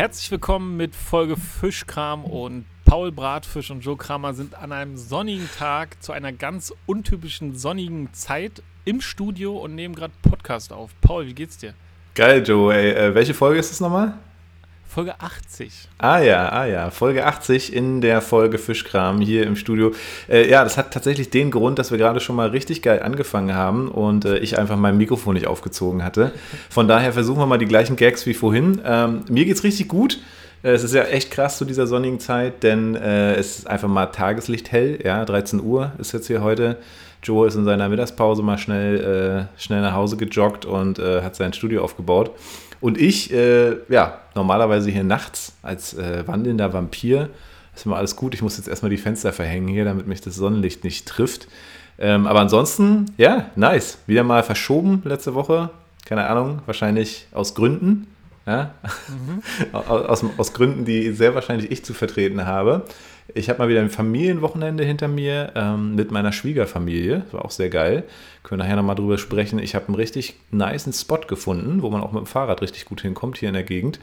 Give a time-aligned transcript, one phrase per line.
[0.00, 5.46] herzlich willkommen mit Folge Fischkram und Paul Bratfisch und Joe Kramer sind an einem sonnigen
[5.58, 10.92] Tag zu einer ganz untypischen sonnigen Zeit im Studio und nehmen gerade Podcast auf.
[11.02, 11.74] Paul, wie geht's dir?
[12.14, 12.74] Geil, Joe.
[12.74, 14.14] Ey, äh, welche Folge ist das nochmal?
[14.90, 15.70] Folge 80.
[15.98, 19.92] Ah ja, ah ja, Folge 80 in der Folge Fischkram hier im Studio.
[20.28, 23.54] Äh, ja, das hat tatsächlich den Grund, dass wir gerade schon mal richtig geil angefangen
[23.54, 26.32] haben und äh, ich einfach mein Mikrofon nicht aufgezogen hatte.
[26.70, 28.80] Von daher versuchen wir mal die gleichen Gags wie vorhin.
[28.84, 30.18] Ähm, mir geht's richtig gut.
[30.64, 33.88] Äh, es ist ja echt krass zu dieser sonnigen Zeit, denn äh, es ist einfach
[33.88, 34.98] mal Tageslicht hell.
[35.04, 36.78] Ja, 13 Uhr ist jetzt hier heute.
[37.22, 41.36] Joe ist in seiner Mittagspause mal schnell, äh, schnell nach Hause gejoggt und äh, hat
[41.36, 42.30] sein Studio aufgebaut.
[42.80, 47.28] Und ich, äh, ja, normalerweise hier nachts als äh, wandelnder Vampir,
[47.74, 48.34] ist immer alles gut.
[48.34, 51.48] Ich muss jetzt erstmal die Fenster verhängen hier, damit mich das Sonnenlicht nicht trifft.
[51.98, 53.98] Ähm, aber ansonsten, ja, nice.
[54.06, 55.70] Wieder mal verschoben letzte Woche.
[56.06, 58.06] Keine Ahnung, wahrscheinlich aus Gründen.
[58.46, 58.74] Ja?
[59.08, 59.74] Mhm.
[59.88, 62.84] aus, aus Gründen, die sehr wahrscheinlich ich zu vertreten habe.
[63.34, 67.22] Ich habe mal wieder ein Familienwochenende hinter mir ähm, mit meiner Schwiegerfamilie.
[67.24, 68.04] Das war auch sehr geil.
[68.42, 69.58] Können wir nachher nochmal drüber sprechen.
[69.58, 73.02] Ich habe einen richtig niceen Spot gefunden, wo man auch mit dem Fahrrad richtig gut
[73.02, 74.00] hinkommt hier in der Gegend.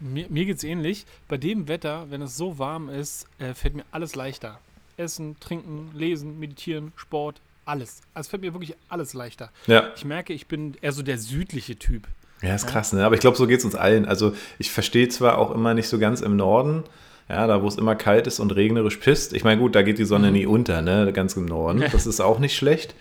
[0.00, 1.06] Mir, mir geht's ähnlich.
[1.28, 4.60] Bei dem Wetter, wenn es so warm ist, äh, fällt mir alles leichter.
[4.96, 8.02] Essen, Trinken, Lesen, Meditieren, Sport, alles.
[8.12, 9.50] Also es fällt mir wirklich alles leichter.
[9.66, 9.90] Ja.
[9.96, 12.06] Ich merke, ich bin eher so der südliche Typ.
[12.42, 13.04] Ja, ist krass, ne?
[13.04, 14.04] Aber ich glaube, so geht es uns allen.
[14.04, 16.84] Also ich verstehe zwar auch immer nicht so ganz im Norden,
[17.28, 19.32] ja, da wo es immer kalt ist und regnerisch pisst.
[19.32, 20.32] Ich meine, gut, da geht die Sonne mhm.
[20.34, 21.10] nie unter, ne?
[21.12, 21.84] Ganz im Norden.
[21.92, 22.94] Das ist auch nicht schlecht.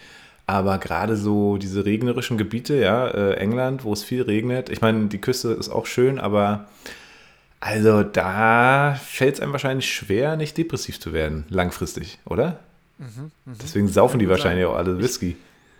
[0.46, 5.08] Aber gerade so diese regnerischen Gebiete, ja, äh, England, wo es viel regnet, ich meine,
[5.08, 6.68] die Küste ist auch schön, aber
[7.64, 12.60] also da fällt es einem wahrscheinlich schwer, nicht depressiv zu werden, langfristig, oder?
[12.98, 13.56] Mhm, mh.
[13.62, 15.38] Deswegen saufen die wahrscheinlich auch alle Whisky.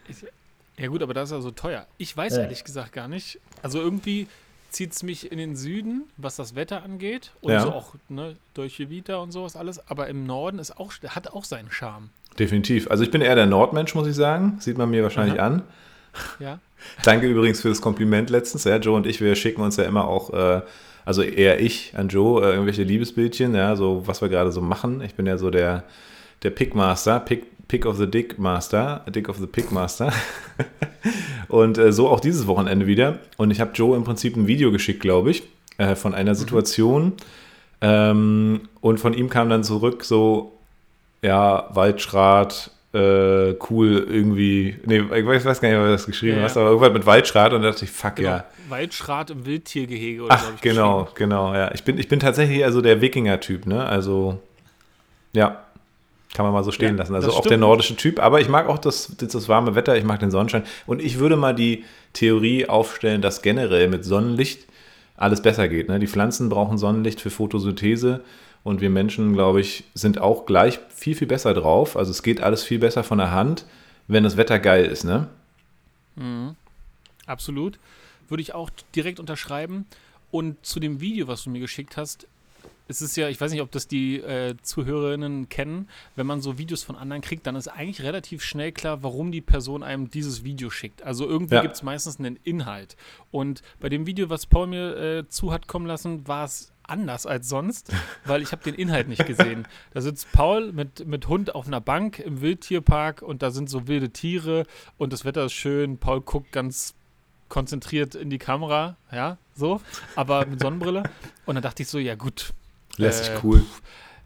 [0.08, 0.30] Ich, ich,
[0.78, 1.86] ja gut, aber das ist ja so teuer.
[1.98, 2.44] Ich weiß ja.
[2.44, 3.38] ehrlich gesagt gar nicht.
[3.62, 4.28] Also irgendwie
[4.70, 7.32] zieht es mich in den Süden, was das Wetter angeht.
[7.42, 7.60] Und ja.
[7.60, 9.86] so auch ne, durch Vita und sowas alles.
[9.90, 12.12] Aber im Norden ist auch, hat auch seinen Charme.
[12.40, 12.90] Definitiv.
[12.90, 14.56] Also ich bin eher der Nordmensch, muss ich sagen.
[14.62, 15.48] Sieht man mir wahrscheinlich Aha.
[15.48, 15.64] an.
[16.40, 16.60] Ja.
[17.04, 18.64] Danke übrigens für das Kompliment letztens.
[18.64, 20.62] Ja, Joe und ich, wir schicken uns ja immer auch äh,
[21.06, 25.02] also eher ich an Joe, äh, irgendwelche Liebesbildchen, ja, so was wir gerade so machen.
[25.02, 25.84] Ich bin ja so der,
[26.44, 30.14] der Pickmaster, Pick, Pick of the Dick Master, Dick of the Pick Master.
[31.48, 33.20] und äh, so auch dieses Wochenende wieder.
[33.38, 35.44] Und ich habe Joe im Prinzip ein Video geschickt, glaube ich,
[35.78, 36.38] äh, von einer mhm.
[36.38, 37.06] Situation.
[37.06, 37.14] Mhm.
[37.82, 40.54] Ähm, und von ihm kam dann zurück so,
[41.22, 44.78] ja, Waldschrat, äh, cool irgendwie.
[44.86, 47.06] Nee, ich weiß, weiß gar nicht, ob du das geschrieben ja, hast, aber irgendwas mit
[47.06, 48.30] Waldschrat und da dachte ich, fuck genau.
[48.30, 48.46] ja.
[48.70, 50.54] Waldschrat im Wildtiergehege oder Ach, so.
[50.62, 51.72] genau, genau, ja.
[51.74, 53.86] Ich bin, ich bin tatsächlich also der Wikinger-Typ, ne?
[53.86, 54.40] Also,
[55.34, 55.60] ja.
[56.36, 57.14] Kann man mal so stehen ja, lassen.
[57.14, 57.52] Also auch stimmt.
[57.52, 58.20] der nordische Typ.
[58.20, 60.64] Aber ich mag auch das, das warme Wetter, ich mag den Sonnenschein.
[60.88, 61.84] Und ich würde mal die
[62.14, 64.66] Theorie aufstellen, dass generell mit Sonnenlicht
[65.16, 65.90] alles besser geht.
[65.90, 66.00] Ne?
[66.00, 68.22] Die Pflanzen brauchen Sonnenlicht für Photosynthese
[68.64, 71.98] und wir Menschen, glaube ich, sind auch gleich viel, viel besser drauf.
[71.98, 73.66] Also es geht alles viel besser von der Hand,
[74.08, 75.28] wenn das Wetter geil ist, ne?
[76.16, 76.56] Mhm.
[77.26, 77.80] Absolut.
[78.30, 79.86] Würde ich auch direkt unterschreiben.
[80.32, 82.28] Und zu dem Video, was du mir geschickt hast,
[82.88, 86.58] es ist ja, ich weiß nicht, ob das die äh, Zuhörerinnen kennen, wenn man so
[86.58, 90.44] Videos von anderen kriegt, dann ist eigentlich relativ schnell klar, warum die Person einem dieses
[90.44, 91.02] Video schickt.
[91.02, 91.62] Also irgendwie ja.
[91.62, 92.98] gibt es meistens einen Inhalt.
[93.32, 97.26] Und bei dem Video, was Paul mir äh, zu hat kommen lassen, war es anders
[97.26, 97.92] als sonst,
[98.26, 99.68] weil ich habe den Inhalt nicht gesehen.
[99.94, 103.88] Da sitzt Paul mit, mit Hund auf einer Bank im Wildtierpark und da sind so
[103.88, 104.66] wilde Tiere
[104.98, 105.98] und das Wetter ist schön.
[105.98, 106.96] Paul guckt ganz
[107.50, 109.80] konzentriert in die Kamera, ja, so,
[110.16, 111.04] aber mit Sonnenbrille.
[111.46, 112.52] Und dann dachte ich so, ja gut.
[112.98, 113.64] Lässig äh, cool.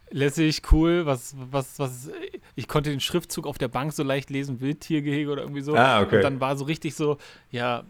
[0.09, 2.09] Lässig, cool, was, was, was,
[2.55, 5.75] ich konnte den Schriftzug auf der Bank so leicht lesen, Wildtiergehege oder irgendwie so.
[5.75, 6.17] Ah, okay.
[6.17, 7.17] Und dann war so richtig so,
[7.51, 7.83] ja,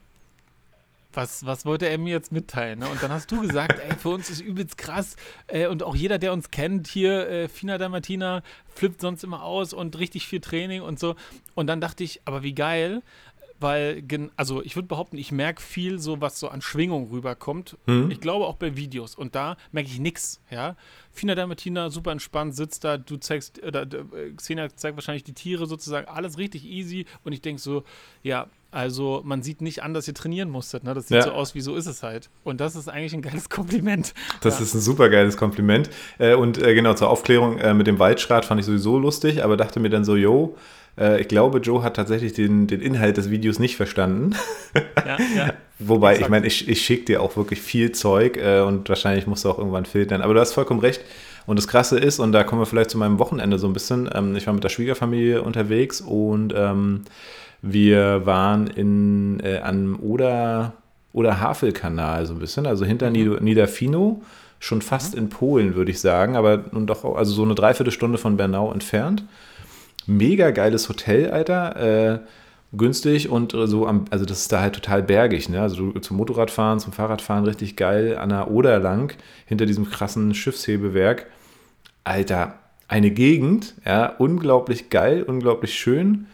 [1.17, 2.79] was, was wollte er mir jetzt mitteilen?
[2.79, 2.87] Ne?
[2.87, 5.17] Und dann hast du gesagt, ey, für uns ist übelst krass.
[5.47, 8.43] Äh, und auch jeder, der uns kennt, hier, äh, Fina da Martina,
[8.73, 11.15] flippt sonst immer aus und richtig viel Training und so.
[11.55, 13.01] Und dann dachte ich, aber wie geil,
[13.59, 14.03] weil,
[14.35, 17.77] also ich würde behaupten, ich merke viel so, was so an Schwingung rüberkommt.
[17.87, 18.11] Mhm.
[18.11, 19.15] Ich glaube auch bei Videos.
[19.15, 20.75] Und da merke ich nichts, ja.
[21.11, 25.65] Fina Dalmatina, super entspannt, sitzt da, du zeigst, oder äh, Xenia zeigt wahrscheinlich die Tiere
[25.65, 27.07] sozusagen, alles richtig easy.
[27.23, 27.83] Und ich denke so,
[28.21, 28.47] ja,
[28.77, 30.83] also man sieht nicht an, dass ihr trainieren musstet.
[30.83, 30.93] Ne?
[30.93, 31.23] Das sieht ja.
[31.23, 32.29] so aus, wie so ist es halt.
[32.43, 34.13] Und das ist eigentlich ein geiles Kompliment.
[34.41, 34.65] Das ja.
[34.65, 35.89] ist ein super geiles Kompliment.
[36.19, 39.57] Äh, und äh, genau, zur Aufklärung äh, mit dem Waldschrat fand ich sowieso lustig, aber
[39.57, 40.55] dachte mir dann so, yo,
[41.19, 44.35] ich glaube, Joe hat tatsächlich den, den Inhalt des Videos nicht verstanden.
[44.73, 45.53] Ja, ja.
[45.77, 46.25] Wobei, Exakt.
[46.25, 49.51] ich meine, ich, ich schicke dir auch wirklich viel Zeug äh, und wahrscheinlich musst du
[49.51, 50.23] auch irgendwann filtern.
[50.23, 51.01] Aber du hast vollkommen recht.
[51.45, 54.09] Und das Krasse ist, und da kommen wir vielleicht zu meinem Wochenende so ein bisschen,
[54.11, 57.03] ähm, ich war mit der Schwiegerfamilie unterwegs und ähm,
[57.71, 60.73] wir waren in, äh, an Oder,
[61.13, 63.37] Oder Havelkanal so ein bisschen, also hinter mhm.
[63.41, 64.21] Niederfino,
[64.59, 65.21] schon fast mhm.
[65.21, 69.23] in Polen, würde ich sagen, aber nun doch, also so eine Dreiviertelstunde von Bernau entfernt.
[70.05, 72.15] Mega geiles Hotel, Alter.
[72.15, 72.19] Äh,
[72.75, 75.61] günstig und so am, also das ist da halt total bergig, ne?
[75.61, 79.15] Also zum Motorradfahren, zum Fahrradfahren richtig geil an der Oder lang,
[79.45, 81.27] hinter diesem krassen Schiffshebewerk.
[82.03, 82.55] Alter,
[82.87, 86.27] eine Gegend, ja, unglaublich geil, unglaublich schön.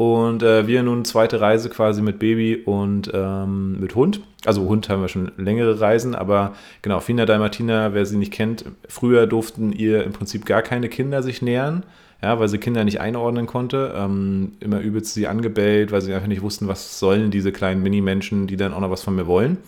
[0.00, 4.22] Und äh, wir nun zweite Reise quasi mit Baby und ähm, mit Hund.
[4.46, 8.64] Also Hund haben wir schon längere Reisen, aber genau, Fina Dalmatina, wer sie nicht kennt,
[8.88, 11.82] früher durften ihr im Prinzip gar keine Kinder sich nähern
[12.22, 13.94] ja, weil sie Kinder nicht einordnen konnte.
[13.96, 18.46] Ähm, immer übelst sie angebellt, weil sie einfach nicht wussten, was sollen diese kleinen Mini-Menschen,
[18.46, 19.58] die dann auch noch was von mir wollen.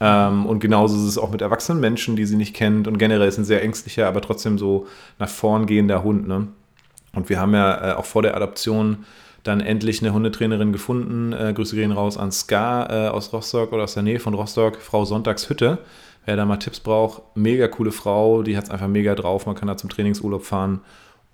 [0.00, 2.88] Ähm, und genauso ist es auch mit erwachsenen Menschen, die sie nicht kennt.
[2.88, 4.86] Und generell ist ein sehr ängstlicher, aber trotzdem so
[5.18, 6.26] nach vorn gehender Hund.
[6.26, 6.48] Ne?
[7.14, 9.04] Und wir haben ja äh, auch vor der Adoption
[9.44, 11.32] dann endlich eine Hundetrainerin gefunden.
[11.32, 14.76] Äh, Grüße gehen raus an Ska äh, aus Rostock oder aus der Nähe von Rostock,
[14.80, 15.78] Frau Sonntagshütte.
[16.24, 19.46] Wer da mal Tipps braucht, mega coole Frau, die hat es einfach mega drauf.
[19.46, 20.80] Man kann da zum Trainingsurlaub fahren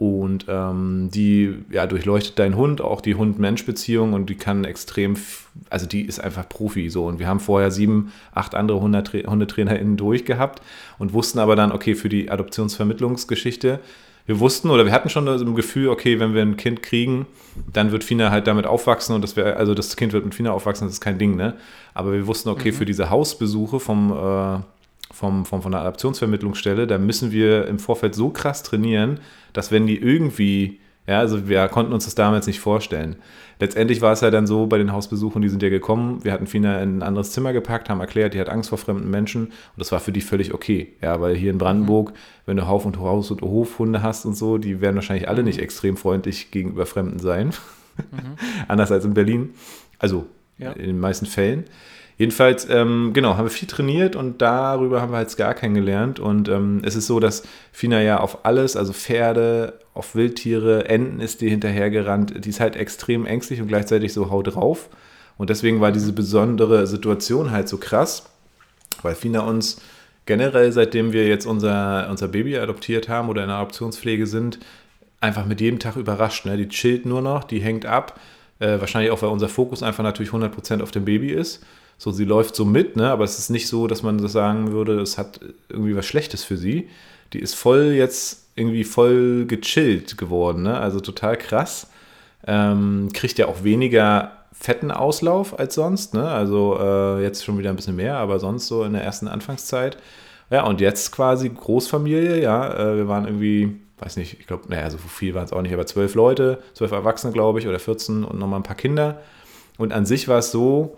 [0.00, 5.14] und ähm, die ja, durchleuchtet deinen Hund, auch die Hund-Mensch-Beziehung und die kann extrem,
[5.68, 7.06] also die ist einfach Profi so.
[7.06, 10.62] Und wir haben vorher sieben, acht andere HundetrainerInnen durchgehabt
[10.98, 13.78] und wussten aber dann, okay, für die Adoptionsvermittlungsgeschichte,
[14.26, 17.26] wir wussten oder wir hatten schon das Gefühl, okay, wenn wir ein Kind kriegen,
[17.72, 20.52] dann wird Fina halt damit aufwachsen und das wäre, also das Kind wird mit Fina
[20.52, 21.54] aufwachsen, das ist kein Ding, ne?
[21.94, 22.76] Aber wir wussten, okay, mhm.
[22.76, 24.60] für diese Hausbesuche vom äh,
[25.12, 29.20] vom, vom, von der Adaptionsvermittlungsstelle, da müssen wir im Vorfeld so krass trainieren,
[29.52, 33.16] dass wenn die irgendwie, ja, also wir konnten uns das damals nicht vorstellen.
[33.58, 36.46] Letztendlich war es ja dann so bei den Hausbesuchen, die sind ja gekommen, wir hatten
[36.46, 39.78] Fina in ein anderes Zimmer gepackt, haben erklärt, die hat Angst vor fremden Menschen und
[39.78, 40.94] das war für die völlig okay.
[41.02, 42.14] Ja, weil hier in Brandenburg, mhm.
[42.46, 45.58] wenn du Hauf- und Haus- und Hofhunde hast und so, die werden wahrscheinlich alle nicht
[45.58, 47.48] extrem freundlich gegenüber Fremden sein.
[47.98, 48.36] Mhm.
[48.68, 49.50] Anders als in Berlin.
[49.98, 50.26] Also
[50.58, 50.72] ja.
[50.72, 51.64] in den meisten Fällen.
[52.20, 56.20] Jedenfalls, ähm, genau, haben wir viel trainiert und darüber haben wir jetzt gar kennengelernt.
[56.20, 61.20] Und ähm, es ist so, dass Fina ja auf alles, also Pferde, auf Wildtiere, Enten
[61.20, 62.44] ist die hinterhergerannt.
[62.44, 64.90] Die ist halt extrem ängstlich und gleichzeitig so haut drauf.
[65.38, 68.28] Und deswegen war diese besondere Situation halt so krass,
[69.00, 69.80] weil Fina uns
[70.26, 74.58] generell, seitdem wir jetzt unser, unser Baby adoptiert haben oder in der Adoptionspflege sind,
[75.22, 76.44] einfach mit jedem Tag überrascht.
[76.44, 76.58] Ne?
[76.58, 78.20] Die chillt nur noch, die hängt ab.
[78.58, 81.64] Äh, wahrscheinlich auch, weil unser Fokus einfach natürlich 100% auf dem Baby ist.
[82.02, 83.10] So, sie läuft so mit, ne?
[83.10, 85.38] aber es ist nicht so, dass man das sagen würde, es hat
[85.68, 86.88] irgendwie was Schlechtes für sie.
[87.34, 90.78] Die ist voll jetzt irgendwie voll gechillt geworden, ne?
[90.78, 91.88] also total krass.
[92.46, 96.26] Ähm, kriegt ja auch weniger fetten Auslauf als sonst, ne?
[96.26, 99.98] also äh, jetzt schon wieder ein bisschen mehr, aber sonst so in der ersten Anfangszeit.
[100.48, 104.88] Ja, und jetzt quasi Großfamilie, ja, äh, wir waren irgendwie, weiß nicht, ich glaube, naja,
[104.88, 108.24] so viel waren es auch nicht, aber zwölf Leute, zwölf Erwachsene, glaube ich, oder 14
[108.24, 109.20] und nochmal ein paar Kinder.
[109.76, 110.96] Und an sich war es so,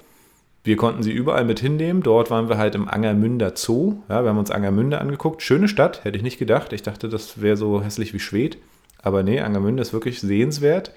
[0.65, 2.03] wir konnten sie überall mit hinnehmen.
[2.03, 3.97] Dort waren wir halt im Angermünder Zoo.
[4.09, 5.43] Ja, wir haben uns Angermünde angeguckt.
[5.43, 6.73] Schöne Stadt, hätte ich nicht gedacht.
[6.73, 8.59] Ich dachte, das wäre so hässlich wie Schwedt.
[9.03, 10.93] Aber nee, Angermünde ist wirklich sehenswert.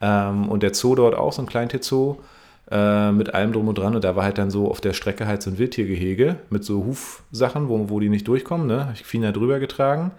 [0.00, 2.16] Ähm, und der Zoo dort auch, so ein Kleintierzoo
[2.70, 3.94] äh, mit allem drum und dran.
[3.94, 6.86] Und da war halt dann so auf der Strecke halt so ein Wildtiergehege mit so
[6.86, 8.66] Hufsachen, wo, wo die nicht durchkommen.
[8.66, 8.80] Ne?
[8.80, 10.12] Habe ich Fina drüber getragen.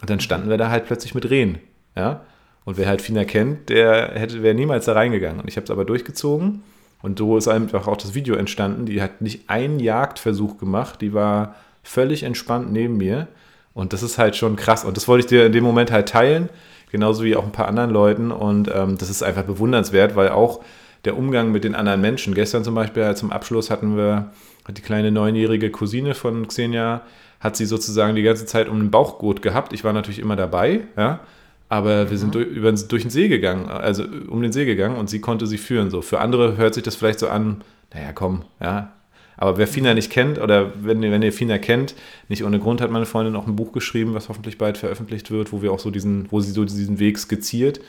[0.00, 1.58] Und dann standen wir da halt plötzlich mit Rehen.
[1.94, 2.22] Ja?
[2.64, 5.40] Und wer halt Fina kennt, der hätte, wäre niemals da reingegangen.
[5.40, 6.64] Und ich habe es aber durchgezogen.
[7.02, 8.86] Und so ist einfach auch das Video entstanden.
[8.86, 13.28] Die hat nicht einen Jagdversuch gemacht, die war völlig entspannt neben mir.
[13.74, 14.84] Und das ist halt schon krass.
[14.84, 16.48] Und das wollte ich dir in dem Moment halt teilen,
[16.90, 18.32] genauso wie auch ein paar anderen Leuten.
[18.32, 20.62] Und ähm, das ist einfach bewundernswert, weil auch
[21.04, 22.34] der Umgang mit den anderen Menschen.
[22.34, 24.32] Gestern zum Beispiel zum Abschluss hatten wir
[24.68, 27.02] die kleine neunjährige Cousine von Xenia,
[27.38, 29.72] hat sie sozusagen die ganze Zeit um den Bauchgurt gehabt.
[29.72, 31.20] Ich war natürlich immer dabei, ja.
[31.68, 32.32] Aber wir sind mhm.
[32.32, 35.58] durch, über, durch den See gegangen, also um den See gegangen und sie konnte sie
[35.58, 35.90] führen.
[35.90, 36.02] So.
[36.02, 38.92] Für andere hört sich das vielleicht so an, naja, komm, ja.
[39.38, 41.94] Aber wer Fina nicht kennt oder wenn, wenn ihr Fina kennt,
[42.28, 45.52] nicht ohne Grund hat meine Freundin auch ein Buch geschrieben, was hoffentlich bald veröffentlicht wird,
[45.52, 47.80] wo wir auch so diesen, wo sie so diesen Weg skizziert.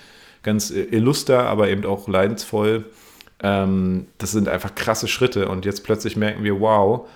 [0.44, 2.86] Ganz illuster, aber eben auch leidensvoll.
[3.42, 7.08] Ähm, das sind einfach krasse Schritte und jetzt plötzlich merken wir, wow,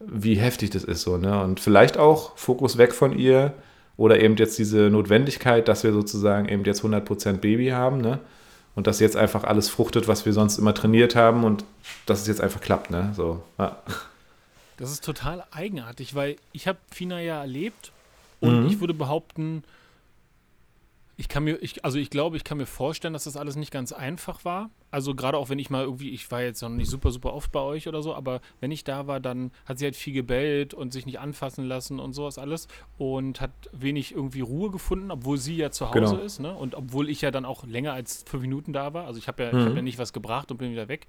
[0.00, 1.42] wie heftig das ist so, ne?
[1.42, 3.54] Und vielleicht auch Fokus weg von ihr,
[3.96, 8.20] oder eben jetzt diese Notwendigkeit, dass wir sozusagen eben jetzt 100% Baby haben, ne?
[8.74, 11.64] Und dass jetzt einfach alles fruchtet, was wir sonst immer trainiert haben und
[12.04, 13.12] dass es jetzt einfach klappt, ne?
[13.16, 13.78] So, ja.
[14.76, 17.92] Das ist total eigenartig, weil ich habe Fina ja erlebt
[18.40, 18.66] und mhm.
[18.66, 19.64] ich würde behaupten,
[21.16, 23.72] ich kann mir, ich, also ich glaube, ich kann mir vorstellen, dass das alles nicht
[23.72, 24.68] ganz einfach war.
[24.96, 27.52] Also gerade auch wenn ich mal irgendwie, ich war jetzt noch nicht super, super oft
[27.52, 30.72] bei euch oder so, aber wenn ich da war, dann hat sie halt viel gebellt
[30.72, 35.36] und sich nicht anfassen lassen und sowas alles und hat wenig irgendwie Ruhe gefunden, obwohl
[35.36, 36.16] sie ja zu Hause genau.
[36.16, 36.54] ist, ne?
[36.54, 39.06] Und obwohl ich ja dann auch länger als fünf Minuten da war.
[39.06, 39.66] Also ich habe ja, mhm.
[39.66, 41.08] hab ja nicht was gebracht und bin wieder weg.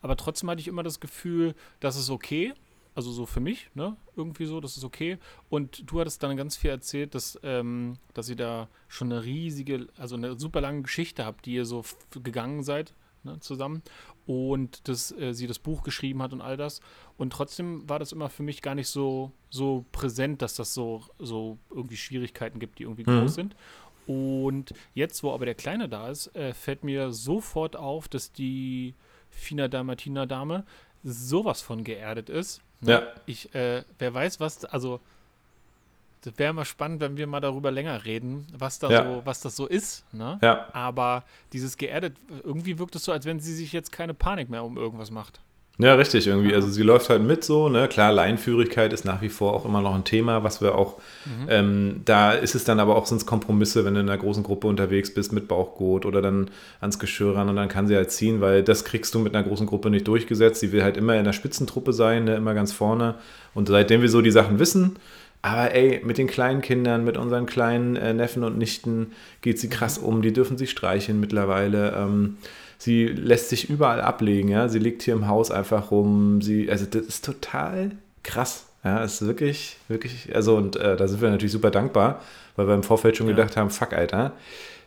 [0.00, 2.54] Aber trotzdem hatte ich immer das Gefühl, das ist okay.
[2.94, 3.96] Also so für mich, ne?
[4.14, 5.18] Irgendwie so, das ist okay.
[5.48, 9.88] Und du hattest dann ganz viel erzählt, dass, ähm, dass ihr da schon eine riesige,
[9.98, 11.82] also eine super lange Geschichte habt, die ihr so
[12.22, 13.82] gegangen seid ne, zusammen
[14.26, 16.80] und dass äh, sie das Buch geschrieben hat und all das.
[17.16, 21.02] Und trotzdem war das immer für mich gar nicht so, so präsent, dass das so,
[21.18, 23.20] so irgendwie Schwierigkeiten gibt, die irgendwie mhm.
[23.20, 23.56] groß sind.
[24.06, 28.94] Und jetzt, wo aber der Kleine da ist, äh, fällt mir sofort auf, dass die
[29.30, 30.64] Fina Dalmatina Dame
[31.02, 32.62] sowas von geerdet ist.
[32.82, 33.02] Ja.
[33.26, 35.00] Ich, äh, wer weiß, was, also
[36.24, 39.04] das wäre mal spannend, wenn wir mal darüber länger reden, was da ja.
[39.04, 40.04] so, was das so ist.
[40.12, 40.38] Ne?
[40.42, 40.68] Ja.
[40.72, 44.64] Aber dieses geerdet, irgendwie wirkt es so, als wenn sie sich jetzt keine Panik mehr
[44.64, 45.40] um irgendwas macht.
[45.76, 46.54] Ja, richtig, irgendwie.
[46.54, 47.88] Also sie läuft halt mit so, ne?
[47.88, 51.46] Klar, Leinführigkeit ist nach wie vor auch immer noch ein Thema, was wir auch, mhm.
[51.48, 54.68] ähm, da ist es dann aber auch sonst Kompromisse, wenn du in einer großen Gruppe
[54.68, 56.48] unterwegs bist mit Bauchgurt oder dann
[56.80, 59.44] ans Geschirr ran und dann kann sie halt ziehen, weil das kriegst du mit einer
[59.44, 60.60] großen Gruppe nicht durchgesetzt.
[60.60, 62.36] Sie will halt immer in der Spitzentruppe sein, ne?
[62.36, 63.16] immer ganz vorne.
[63.52, 64.96] Und seitdem wir so die Sachen wissen,
[65.44, 69.68] aber ey, mit den kleinen Kindern, mit unseren kleinen äh, Neffen und Nichten geht sie
[69.68, 70.22] krass um.
[70.22, 71.92] Die dürfen sie streicheln mittlerweile.
[71.98, 72.38] Ähm,
[72.78, 74.48] sie lässt sich überall ablegen.
[74.48, 74.68] Ja?
[74.70, 76.40] Sie liegt hier im Haus einfach rum.
[76.40, 77.90] Sie, also das ist total
[78.22, 78.68] krass.
[78.84, 82.22] Ja, ist wirklich, wirklich, also und äh, da sind wir natürlich super dankbar,
[82.56, 83.34] weil wir im Vorfeld schon ja.
[83.34, 84.32] gedacht haben, fuck, Alter,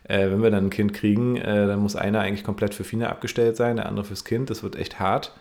[0.06, 3.10] äh, wenn wir dann ein Kind kriegen, äh, dann muss einer eigentlich komplett für Fina
[3.10, 4.50] abgestellt sein, der andere fürs Kind.
[4.50, 5.36] Das wird echt hart.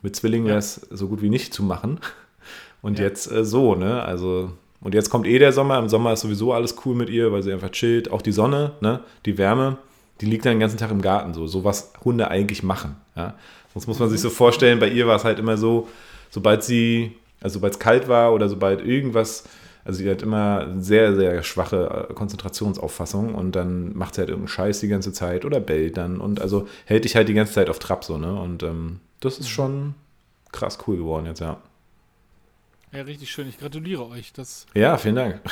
[0.00, 0.52] Mit Zwillingen ja.
[0.52, 2.00] wäre es so gut wie nicht zu machen.
[2.80, 3.04] Und ja.
[3.04, 4.02] jetzt äh, so, ne?
[4.02, 4.52] Also
[4.82, 5.78] und jetzt kommt eh der Sommer.
[5.78, 8.10] Im Sommer ist sowieso alles cool mit ihr, weil sie einfach chillt.
[8.10, 9.00] Auch die Sonne, ne?
[9.24, 9.78] die Wärme,
[10.20, 11.34] die liegt dann den ganzen Tag im Garten.
[11.34, 12.96] So, so was Hunde eigentlich machen.
[13.16, 13.34] Ja?
[13.72, 15.88] Sonst muss man sich so vorstellen, bei ihr war es halt immer so,
[16.30, 19.44] sobald sie, also sobald es kalt war oder sobald irgendwas,
[19.84, 24.48] also sie hat immer sehr, sehr schwache äh, Konzentrationsauffassung und dann macht sie halt irgendeinen
[24.48, 27.68] Scheiß die ganze Zeit oder bellt dann und also hält dich halt die ganze Zeit
[27.68, 28.40] auf Trab so, ne?
[28.40, 29.94] Und ähm, das ist schon
[30.52, 31.58] krass cool geworden jetzt, ja.
[32.92, 33.48] Ja, richtig schön.
[33.48, 34.32] Ich gratuliere euch.
[34.32, 35.40] Das ja, vielen Dank.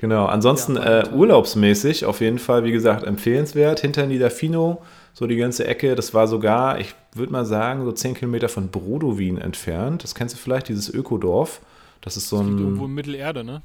[0.00, 3.80] Genau, ansonsten ja, äh, urlaubsmäßig auf jeden Fall, wie gesagt, empfehlenswert.
[3.80, 4.80] Hinter Niederfino,
[5.12, 8.68] so die ganze Ecke, das war sogar, ich würde mal sagen, so 10 Kilometer von
[8.68, 10.04] Brodowin entfernt.
[10.04, 11.60] Das kennst du vielleicht, dieses Ökodorf.
[12.00, 12.58] Das ist so das ein.
[12.58, 13.62] irgendwo in Mittelerde, ne?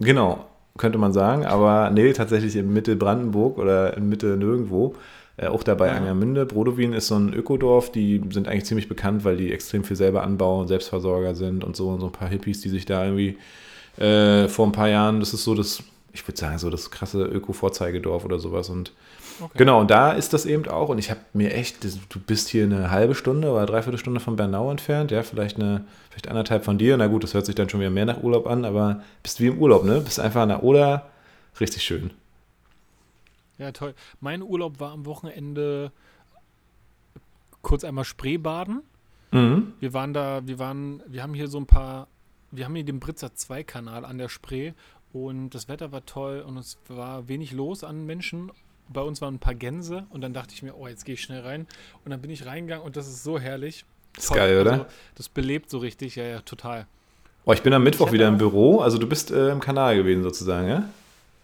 [0.00, 0.46] Genau,
[0.78, 4.96] könnte man sagen, aber nee, tatsächlich in Mittelbrandenburg oder in Mitte nirgendwo.
[5.42, 5.94] Äh, auch dabei ja.
[5.94, 6.46] Angermünde.
[6.46, 10.22] Brodowin ist so ein Ökodorf, die sind eigentlich ziemlich bekannt, weil die extrem viel selber
[10.22, 13.38] anbauen, Selbstversorger sind und so und so ein paar Hippies, die sich da irgendwie
[13.98, 15.82] äh, vor ein paar Jahren, das ist so das,
[16.12, 18.92] ich würde sagen, so das krasse Öko-Vorzeigedorf oder sowas und
[19.40, 19.52] okay.
[19.58, 22.64] genau, und da ist das eben auch und ich habe mir echt, du bist hier
[22.64, 26.78] eine halbe Stunde oder dreiviertel Stunde von Bernau entfernt, ja, vielleicht eine, vielleicht anderthalb von
[26.78, 29.40] dir, na gut, das hört sich dann schon wieder mehr nach Urlaub an, aber bist
[29.40, 31.06] wie im Urlaub, ne, bist einfach an der Oder,
[31.60, 32.12] richtig schön.
[33.58, 33.94] Ja, toll.
[34.20, 35.92] Mein Urlaub war am Wochenende
[37.62, 38.82] kurz einmal Spreebaden.
[39.30, 39.72] Mhm.
[39.80, 42.08] Wir waren da, wir waren, wir haben hier so ein paar,
[42.50, 44.72] wir haben hier den Britzer 2-Kanal an der Spree
[45.12, 48.50] und das Wetter war toll und es war wenig los an Menschen.
[48.88, 51.22] Bei uns waren ein paar Gänse und dann dachte ich mir, oh, jetzt gehe ich
[51.22, 51.66] schnell rein.
[52.04, 53.84] Und dann bin ich reingegangen und das ist so herrlich.
[54.14, 54.72] Das ist geil, oder?
[54.72, 56.86] Also, das belebt so richtig, ja, ja, total.
[57.44, 60.22] Oh, ich bin am Mittwoch wieder im Büro, also du bist äh, im Kanal gewesen
[60.22, 60.88] sozusagen, ja?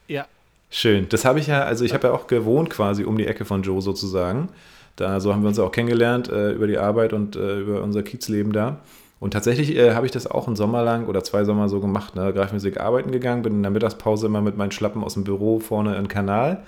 [0.07, 0.27] Ja,
[0.71, 1.09] Schön.
[1.09, 3.63] Das habe ich ja, also ich habe ja auch gewohnt quasi um die Ecke von
[3.63, 4.49] Joe sozusagen.
[4.97, 8.03] Da, so haben wir uns auch kennengelernt äh, über die Arbeit und äh, über unser
[8.03, 8.81] Kiezleben da.
[9.21, 12.15] Und tatsächlich äh, habe ich das auch einen Sommer lang oder zwei Sommer so gemacht.
[12.15, 12.33] Ne?
[12.33, 15.91] Greifmusik arbeiten gegangen, bin in der Mittagspause immer mit meinen Schlappen aus dem Büro vorne
[15.91, 16.63] in den Kanal.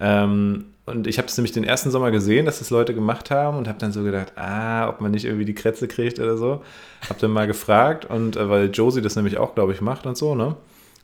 [0.00, 3.58] Ähm, und ich habe das nämlich den ersten Sommer gesehen, dass das Leute gemacht haben
[3.58, 6.62] und habe dann so gedacht, ah, ob man nicht irgendwie die Krätze kriegt oder so.
[7.08, 10.16] Habe dann mal gefragt und äh, weil Josie das nämlich auch, glaube ich, macht und
[10.16, 10.56] so, ne?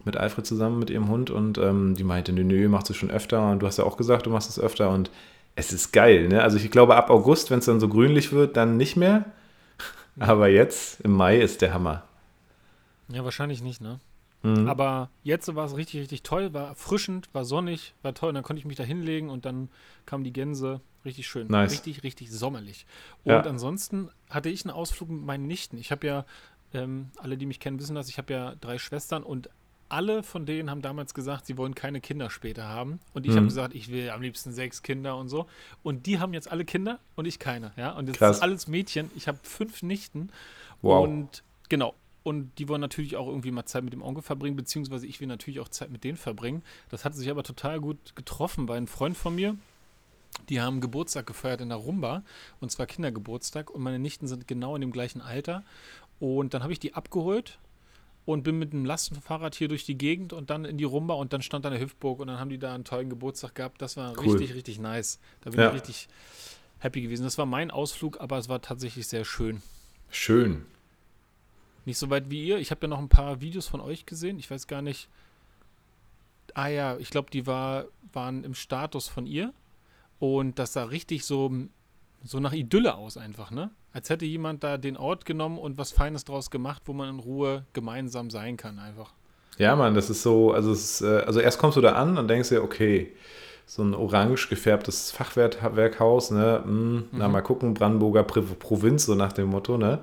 [0.05, 3.11] Mit Alfred zusammen, mit ihrem Hund und ähm, die meinte, nö, nö, machst du schon
[3.11, 5.11] öfter und du hast ja auch gesagt, du machst es öfter und
[5.57, 6.43] es ist geil, ne?
[6.43, 9.25] Also ich glaube, ab August, wenn es dann so grünlich wird, dann nicht mehr.
[10.19, 12.05] Aber jetzt, im Mai, ist der Hammer.
[13.09, 14.01] Ja, wahrscheinlich nicht, ne?
[14.43, 14.69] Mhm.
[14.69, 18.29] Aber jetzt war es richtig, richtig toll, war erfrischend, war sonnig, war toll.
[18.29, 19.71] Und dann konnte ich mich da hinlegen und dann
[20.07, 20.81] kamen die Gänse.
[21.05, 21.49] Richtig schön.
[21.49, 21.73] Nice.
[21.73, 22.87] Richtig, richtig sommerlich.
[23.25, 23.41] Und ja.
[23.41, 25.79] ansonsten hatte ich einen Ausflug mit meinen Nichten.
[25.79, 26.25] Ich habe ja,
[26.73, 29.49] ähm, alle, die mich kennen, wissen das, ich habe ja drei Schwestern und
[29.95, 32.99] alle von denen haben damals gesagt, sie wollen keine Kinder später haben.
[33.15, 33.37] Und ich mhm.
[33.37, 35.47] habe gesagt, ich will am liebsten sechs Kinder und so.
[35.85, 37.73] Und die haben jetzt alle Kinder und ich keine.
[37.77, 37.93] Ja?
[37.93, 38.37] Und jetzt Krass.
[38.37, 39.11] ist alles Mädchen.
[39.15, 40.31] Ich habe fünf Nichten.
[40.83, 41.05] Wow.
[41.05, 41.95] Und genau.
[42.25, 45.29] Und die wollen natürlich auch irgendwie mal Zeit mit dem Onkel verbringen, beziehungsweise ich will
[45.29, 46.63] natürlich auch Zeit mit denen verbringen.
[46.89, 49.57] Das hat sich aber total gut getroffen, weil ein Freund von mir,
[50.49, 52.23] Die haben Geburtstag gefeiert in der Rumba
[52.61, 55.63] und zwar Kindergeburtstag und meine Nichten sind genau in dem gleichen Alter.
[56.19, 57.59] Und dann habe ich die abgeholt
[58.25, 61.33] und bin mit einem Lastenfahrrad hier durch die Gegend und dann in die Rumba und
[61.33, 63.83] dann stand da eine Hüftburg und dann haben die da einen tollen Geburtstag gehabt.
[63.83, 64.31] Das war cool.
[64.31, 65.19] richtig, richtig nice.
[65.43, 65.69] Da bin ja.
[65.69, 66.09] ich richtig
[66.79, 67.25] happy gewesen.
[67.25, 69.63] Das war mein Ausflug, aber es war tatsächlich sehr schön.
[70.11, 70.65] Schön.
[71.85, 72.59] Nicht so weit wie ihr.
[72.59, 74.39] Ich habe ja noch ein paar Videos von euch gesehen.
[74.39, 75.09] Ich weiß gar nicht.
[76.55, 79.53] Ah ja, ich glaube, die war, waren im Status von ihr.
[80.19, 81.53] Und das sah richtig so,
[82.25, 83.71] so nach Idylle aus einfach, ne?
[83.93, 87.19] Als hätte jemand da den Ort genommen und was Feines draus gemacht, wo man in
[87.21, 89.13] Ruhe gemeinsam sein kann, einfach.
[89.59, 92.29] Ja, Mann, das ist so, also, ist, äh, also erst kommst du da an und
[92.29, 93.13] denkst dir, okay,
[93.67, 96.63] so ein orange gefärbtes Fachwerkhaus, ne?
[96.65, 97.05] Hm, mhm.
[97.13, 100.01] Na, mal gucken, Brandenburger Provinz, so nach dem Motto, ne?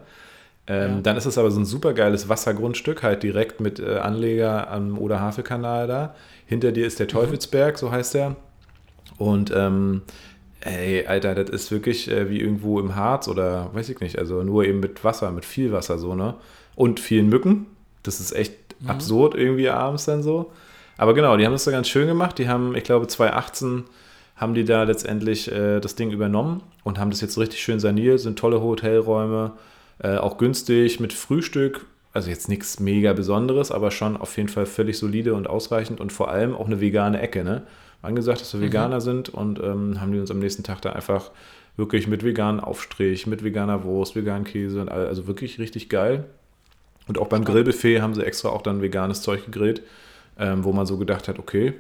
[0.68, 1.02] Ähm, ja.
[1.02, 4.98] Dann ist es aber so ein super geiles Wassergrundstück, halt direkt mit äh, Anleger am
[4.98, 6.16] Oder-Havel-Kanal da.
[6.46, 7.12] Hinter dir ist der mhm.
[7.12, 7.78] Teufelsberg, mhm.
[7.78, 8.36] so heißt er.
[9.18, 10.04] Und ähm,
[10.62, 14.44] ey, Alter, das ist wirklich äh, wie irgendwo im Harz oder weiß ich nicht, also
[14.44, 16.36] nur eben mit Wasser, mit viel Wasser so, ne?
[16.76, 17.68] Und vielen Mücken.
[18.04, 18.90] Das ist echt mhm.
[18.90, 20.52] absurd irgendwie abends dann so.
[20.98, 22.38] Aber genau, die haben das so ganz schön gemacht.
[22.38, 23.86] Die haben, ich glaube, 2018
[24.36, 28.20] haben die da letztendlich äh, das Ding übernommen und haben das jetzt richtig schön saniert.
[28.20, 29.54] Sind tolle Hotelräume,
[30.00, 31.86] äh, auch günstig mit Frühstück.
[32.14, 36.12] Also jetzt nichts mega Besonderes, aber schon auf jeden Fall völlig solide und ausreichend und
[36.12, 37.44] vor allem auch eine vegane Ecke.
[37.44, 37.64] Ne?
[38.02, 38.66] Angesagt, dass wir mhm.
[38.66, 41.32] Veganer sind und ähm, haben die uns am nächsten Tag da einfach
[41.78, 46.26] wirklich mit veganen Aufstrich, mit veganer Wurst, veganen Käse und all, also wirklich richtig geil.
[47.08, 49.82] Und auch beim Grillbuffet haben sie extra auch dann veganes Zeug gegrillt
[50.42, 51.74] ähm, wo man so gedacht hat, okay,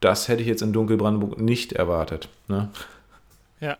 [0.00, 2.28] das hätte ich jetzt in Dunkelbrandenburg nicht erwartet.
[2.48, 2.70] Ne?
[3.58, 3.78] Ja.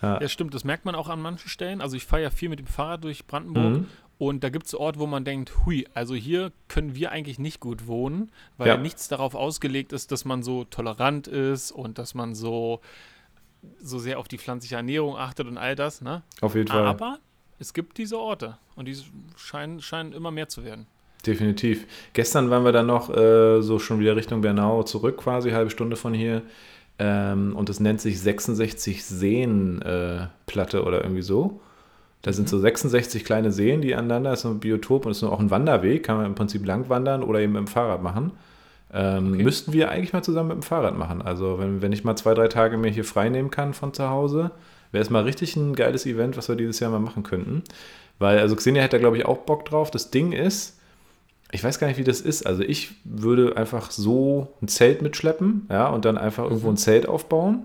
[0.00, 0.22] ja.
[0.22, 0.54] Ja, stimmt.
[0.54, 1.82] Das merkt man auch an manchen Stellen.
[1.82, 3.86] Also ich fahre ja viel mit dem Fahrrad durch Brandenburg mhm.
[4.20, 7.58] Und da gibt es Orte, wo man denkt, hui, also hier können wir eigentlich nicht
[7.58, 8.76] gut wohnen, weil ja.
[8.76, 12.82] nichts darauf ausgelegt ist, dass man so tolerant ist und dass man so,
[13.82, 16.02] so sehr auf die pflanzliche Ernährung achtet und all das.
[16.02, 16.20] Ne?
[16.42, 16.84] Auf jeden Fall.
[16.84, 17.18] Aber
[17.58, 18.96] es gibt diese Orte und die
[19.36, 20.86] scheinen, scheinen immer mehr zu werden.
[21.26, 21.86] Definitiv.
[22.12, 25.96] Gestern waren wir dann noch äh, so schon wieder Richtung Bernau zurück, quasi halbe Stunde
[25.96, 26.42] von hier.
[26.98, 31.62] Ähm, und es nennt sich 66 Seenplatte äh, oder irgendwie so.
[32.22, 32.48] Da sind mhm.
[32.48, 35.50] so 66 kleine Seen, die aneinander, das ist ein Biotop und es ist auch ein
[35.50, 38.32] Wanderweg, kann man im Prinzip lang wandern oder eben mit dem Fahrrad machen.
[38.92, 39.42] Ähm, okay.
[39.44, 41.22] Müssten wir eigentlich mal zusammen mit dem Fahrrad machen.
[41.22, 44.10] Also wenn, wenn ich mal zwei, drei Tage mir hier frei nehmen kann von zu
[44.10, 44.50] Hause,
[44.92, 47.62] wäre es mal richtig ein geiles Event, was wir dieses Jahr mal machen könnten.
[48.18, 49.90] Weil, also Xenia hätte da glaube ich auch Bock drauf.
[49.90, 50.78] Das Ding ist,
[51.52, 52.46] ich weiß gar nicht, wie das ist.
[52.46, 56.78] Also ich würde einfach so ein Zelt mitschleppen, ja, und dann einfach irgendwo ein mhm.
[56.78, 57.64] Zelt aufbauen.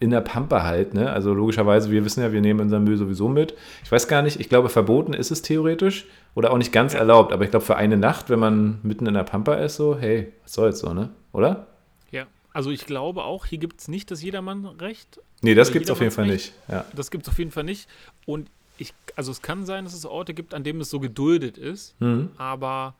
[0.00, 1.12] In der Pampa halt, ne?
[1.12, 3.54] Also logischerweise, wir wissen ja, wir nehmen unseren Müll sowieso mit.
[3.84, 7.00] Ich weiß gar nicht, ich glaube, verboten ist es theoretisch oder auch nicht ganz ja.
[7.00, 9.98] erlaubt, aber ich glaube, für eine Nacht, wenn man mitten in der Pampa ist, so,
[9.98, 11.10] hey, was soll's so, ne?
[11.32, 11.66] Oder?
[12.10, 15.20] Ja, also ich glaube auch, hier gibt es nicht das Jedermann-Recht.
[15.42, 16.54] Nee, das gibt es auf jeden Fall nicht.
[16.68, 16.84] Ja.
[16.96, 17.86] Das gibt es auf jeden Fall nicht.
[18.24, 21.58] Und ich, also es kann sein, dass es Orte gibt, an denen es so geduldet
[21.58, 22.30] ist, mhm.
[22.38, 22.94] aber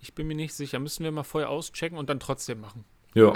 [0.00, 0.78] ich bin mir nicht sicher.
[0.78, 2.84] Müssen wir mal vorher auschecken und dann trotzdem machen.
[3.14, 3.32] Ja,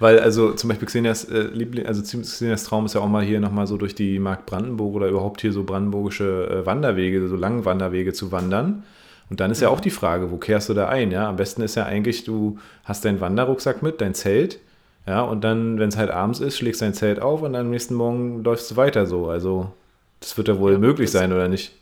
[0.00, 3.38] weil also zum Beispiel Xenias äh, Liebling, also Xenias Traum ist ja auch mal hier
[3.38, 7.64] nochmal so durch die Mark Brandenburg oder überhaupt hier so brandenburgische äh, Wanderwege, so lange
[7.64, 8.82] Wanderwege zu wandern.
[9.28, 9.68] Und dann ist ja.
[9.68, 11.12] ja auch die Frage, wo kehrst du da ein?
[11.12, 14.58] Ja, am besten ist ja eigentlich, du hast deinen Wanderrucksack mit, dein Zelt,
[15.06, 17.70] ja, und dann, wenn es halt abends ist, schlägst dein Zelt auf und dann am
[17.70, 19.28] nächsten Morgen läufst du weiter so.
[19.28, 19.72] Also
[20.20, 21.72] das wird ja wohl ja, möglich sein, oder nicht?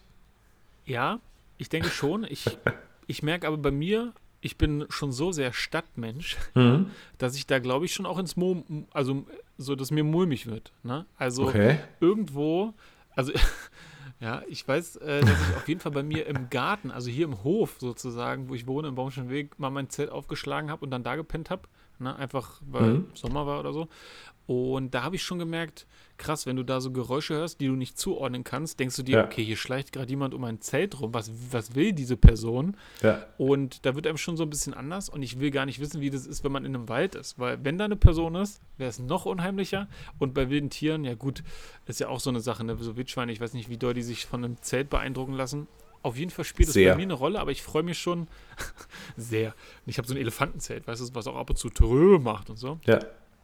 [0.86, 1.18] Ja,
[1.58, 2.24] ich denke schon.
[2.28, 2.44] Ich,
[3.06, 6.90] ich merke aber bei mir, ich bin schon so sehr Stadtmensch, mhm.
[7.18, 10.72] dass ich da, glaube ich, schon auch ins Mo, also so, dass mir mulmig wird.
[10.82, 11.06] Ne?
[11.16, 11.78] Also okay.
[12.00, 12.74] irgendwo,
[13.14, 13.32] also
[14.20, 17.24] ja, ich weiß, äh, dass ich auf jeden Fall bei mir im Garten, also hier
[17.24, 20.90] im Hof sozusagen, wo ich wohne, im Baumschen Weg, mal mein Zelt aufgeschlagen habe und
[20.90, 21.62] dann da gepennt habe.
[21.98, 22.14] Ne?
[22.14, 23.06] Einfach, weil mhm.
[23.14, 23.88] Sommer war oder so.
[24.46, 25.86] Und da habe ich schon gemerkt,
[26.18, 29.18] krass, wenn du da so Geräusche hörst, die du nicht zuordnen kannst, denkst du dir,
[29.18, 29.24] ja.
[29.24, 31.14] okay, hier schleicht gerade jemand um ein Zelt rum.
[31.14, 32.76] Was, was will diese Person?
[33.02, 33.24] Ja.
[33.38, 35.08] Und da wird einem schon so ein bisschen anders.
[35.08, 37.38] Und ich will gar nicht wissen, wie das ist, wenn man in einem Wald ist.
[37.38, 39.88] Weil wenn da eine Person ist, wäre es noch unheimlicher.
[40.18, 41.42] Und bei wilden Tieren, ja gut,
[41.86, 42.76] ist ja auch so eine Sache, ne?
[42.78, 45.68] so Wildschweine, ich weiß nicht, wie doll die sich von einem Zelt beeindrucken lassen.
[46.02, 48.28] Auf jeden Fall spielt es bei mir eine Rolle, aber ich freue mich schon
[49.16, 49.54] sehr.
[49.86, 52.56] Ich habe so ein Elefantenzelt, weißt du, was auch ab und zu Trö macht und
[52.56, 52.78] so.
[52.86, 53.00] Ja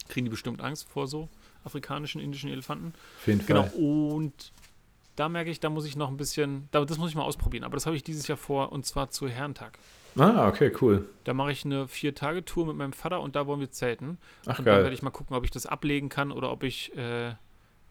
[0.09, 1.29] kriegen die bestimmt Angst vor so
[1.65, 2.93] afrikanischen, indischen Elefanten.
[3.19, 3.63] Auf jeden genau.
[3.63, 3.73] Fall.
[3.73, 4.53] Genau, und
[5.17, 7.65] da merke ich, da muss ich noch ein bisschen, das muss ich mal ausprobieren.
[7.65, 9.79] Aber das habe ich dieses Jahr vor und zwar zu Herrentag.
[10.17, 11.07] Ah, okay, cool.
[11.25, 14.19] Da mache ich eine Vier-Tage-Tour mit meinem Vater und da wollen wir zelten.
[14.47, 14.75] Ach, und geil.
[14.75, 17.35] dann werde ich mal gucken, ob ich das ablegen kann oder ob ich äh,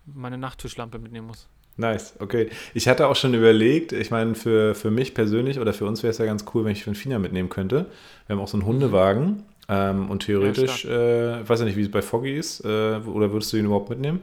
[0.06, 1.50] meine Nachttischlampe mitnehmen muss.
[1.76, 2.50] Nice, okay.
[2.74, 6.12] Ich hatte auch schon überlegt, ich meine, für, für mich persönlich oder für uns wäre
[6.12, 7.88] es ja ganz cool, wenn ich Fina mitnehmen könnte.
[8.28, 11.84] Wir haben auch so einen Hundewagen Ähm, und theoretisch, ja, äh, weiß ich nicht, wie
[11.84, 14.22] es bei Foggy ist, äh, oder würdest du ihn überhaupt mitnehmen?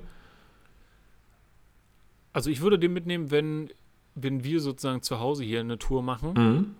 [2.32, 3.70] Also ich würde den mitnehmen, wenn,
[4.14, 6.34] wenn wir sozusagen zu Hause hier eine Tour machen.
[6.34, 6.74] Mhm.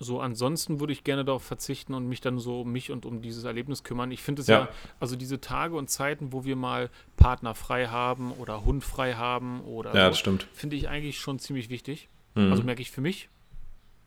[0.00, 3.22] So, ansonsten würde ich gerne darauf verzichten und mich dann so um mich und um
[3.22, 4.10] dieses Erlebnis kümmern.
[4.10, 4.60] Ich finde es ja.
[4.60, 4.68] ja.
[4.98, 9.60] also diese Tage und Zeiten, wo wir mal Partner frei haben oder Hund frei haben
[9.60, 10.48] oder ja, so, das stimmt.
[10.52, 12.08] finde ich eigentlich schon ziemlich wichtig.
[12.34, 12.50] Mhm.
[12.50, 13.28] Also merke ich für mich.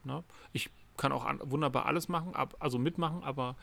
[0.04, 0.24] Na, ne?
[0.52, 3.56] ich kann auch an, wunderbar alles machen, ab, also mitmachen, aber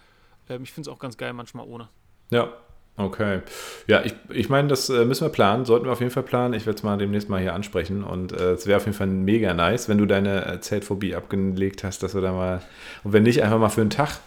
[0.48, 1.88] ähm, ich finde es auch ganz geil manchmal ohne.
[2.30, 2.52] Ja,
[2.96, 3.40] Okay.
[3.88, 6.54] Ja, ich, ich meine, das äh, müssen wir planen, sollten wir auf jeden Fall planen.
[6.54, 9.08] Ich werde es mal demnächst mal hier ansprechen und äh, es wäre auf jeden Fall
[9.08, 12.62] mega nice, wenn du deine äh, Zeltphobie abgelegt hast, dass wir da mal,
[13.02, 14.20] und wenn nicht, einfach mal für einen Tag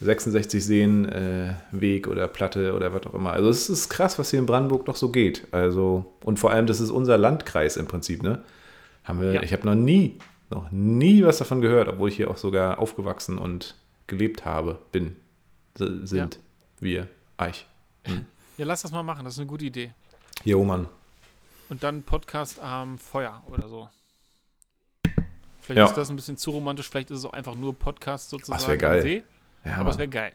[0.00, 3.32] 66 Seen, äh, Weg oder Platte oder was auch immer.
[3.32, 5.46] Also es ist krass, was hier in Brandenburg noch so geht.
[5.52, 8.42] Also, und vor allem, das ist unser Landkreis im Prinzip, ne?
[9.04, 9.42] Haben wir, ja.
[9.42, 10.18] ich habe noch nie,
[10.50, 13.74] noch nie was davon gehört, obwohl ich hier auch sogar aufgewachsen und
[14.06, 15.16] gelebt habe, bin,
[15.74, 16.28] sind ja.
[16.80, 17.66] wir, Eich.
[18.04, 18.24] Hm.
[18.56, 19.92] Ja, lass das mal machen, das ist eine gute Idee.
[20.44, 20.88] Jo, Mann.
[21.68, 23.88] Und dann Podcast am Feuer oder so.
[25.60, 25.84] Vielleicht ja.
[25.84, 28.58] ist das ein bisschen zu romantisch, vielleicht ist es auch einfach nur Podcast sozusagen.
[28.58, 29.02] Das wäre geil.
[29.02, 29.22] See,
[29.64, 30.32] ja, aber es wäre geil.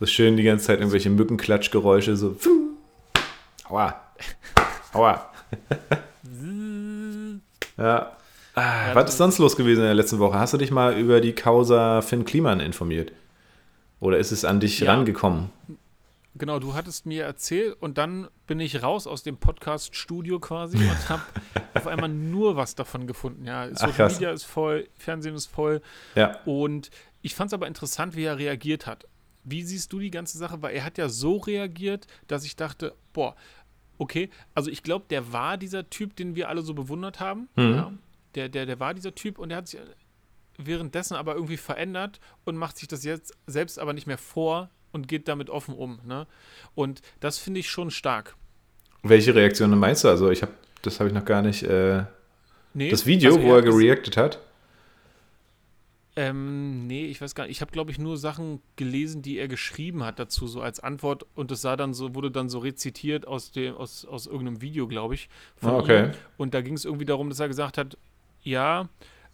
[0.00, 2.36] So schön die ganze Zeit irgendwelche Mückenklatschgeräusche, so.
[3.68, 4.02] Aua.
[4.92, 5.30] Aua.
[7.76, 8.16] ja.
[8.54, 10.38] Ah, ja, was ist sonst los gewesen in der letzten Woche?
[10.38, 13.12] Hast du dich mal über die Causa Finn Kliman informiert?
[14.00, 14.92] Oder ist es an dich ja.
[14.92, 15.50] rangekommen?
[16.34, 21.08] Genau, du hattest mir erzählt und dann bin ich raus aus dem Podcast-Studio quasi und
[21.08, 21.22] habe
[21.74, 23.46] auf einmal nur was davon gefunden.
[23.46, 25.80] Ja, Social Ach, Media ist voll, Fernsehen ist voll.
[26.14, 26.38] Ja.
[26.44, 26.90] Und
[27.22, 29.06] ich fand es aber interessant, wie er reagiert hat.
[29.44, 30.60] Wie siehst du die ganze Sache?
[30.62, 33.34] Weil er hat ja so reagiert, dass ich dachte, boah,
[33.98, 37.48] okay, also ich glaube, der war dieser Typ, den wir alle so bewundert haben.
[37.56, 37.74] Mhm.
[37.74, 37.92] Ja,
[38.34, 39.80] der, der, der war dieser Typ und der hat sich
[40.58, 45.08] währenddessen aber irgendwie verändert und macht sich das jetzt selbst aber nicht mehr vor, und
[45.08, 45.98] geht damit offen um.
[46.06, 46.26] Ne?
[46.74, 48.36] Und das finde ich schon stark.
[49.02, 50.08] Welche Reaktionen meinst du?
[50.08, 51.64] Also ich habe, das habe ich noch gar nicht.
[51.64, 52.04] Äh,
[52.74, 54.38] nee, das Video, also wo er gereactet hat?
[56.14, 57.52] Ähm, nee, ich weiß gar nicht.
[57.52, 61.24] Ich habe, glaube ich, nur Sachen gelesen, die er geschrieben hat dazu, so als Antwort.
[61.34, 64.86] Und das sah dann so, wurde dann so rezitiert aus dem, aus, aus irgendeinem Video,
[64.86, 65.30] glaube ich.
[65.62, 66.04] Ah, okay.
[66.04, 66.10] Ihm.
[66.36, 67.96] Und da ging es irgendwie darum, dass er gesagt hat,
[68.42, 68.88] ja,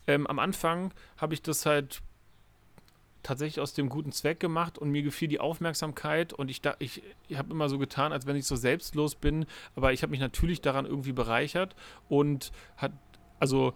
[0.06, 2.02] ähm, am Anfang habe ich das halt
[3.22, 7.36] tatsächlich aus dem guten Zweck gemacht und mir gefiel die Aufmerksamkeit und ich, ich, ich
[7.36, 9.44] habe immer so getan, als wenn ich so selbstlos bin,
[9.74, 11.74] aber ich habe mich natürlich daran irgendwie bereichert
[12.08, 12.92] und hat,
[13.38, 13.74] also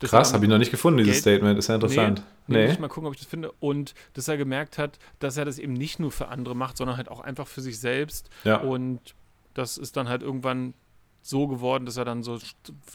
[0.00, 1.58] Krass, habe ich noch nicht gefunden, dieses Geld, Statement.
[1.58, 2.22] Ist ja interessant.
[2.46, 2.72] Nee, nee.
[2.72, 3.52] Ich mal gucken, ob ich das finde.
[3.58, 6.96] Und dass er gemerkt hat, dass er das eben nicht nur für andere macht, sondern
[6.96, 8.30] halt auch einfach für sich selbst.
[8.44, 8.58] Ja.
[8.58, 9.16] Und
[9.54, 10.74] das ist dann halt irgendwann
[11.28, 12.38] so geworden, dass er dann so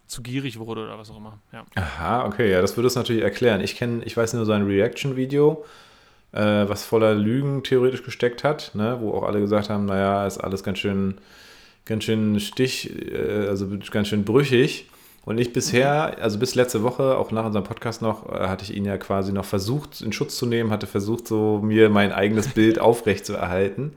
[0.08, 1.38] zu gierig wurde oder was auch immer.
[1.52, 1.66] Ja.
[1.76, 3.62] Aha, okay, ja, das würde es natürlich erklären.
[3.62, 5.64] Ich kenne, ich weiß nur sein Reaction-Video,
[6.32, 10.40] äh, was voller Lügen theoretisch gesteckt hat, ne, wo auch alle gesagt haben, naja, ist
[10.40, 11.20] alles ganz schön,
[11.86, 14.90] ganz schön stich, äh, also ganz schön brüchig.
[15.26, 18.76] Und ich bisher, also bis letzte Woche, auch nach unserem Podcast noch, äh, hatte ich
[18.76, 22.48] ihn ja quasi noch versucht, in Schutz zu nehmen, hatte versucht, so mir mein eigenes
[22.48, 23.94] Bild aufrecht zu erhalten.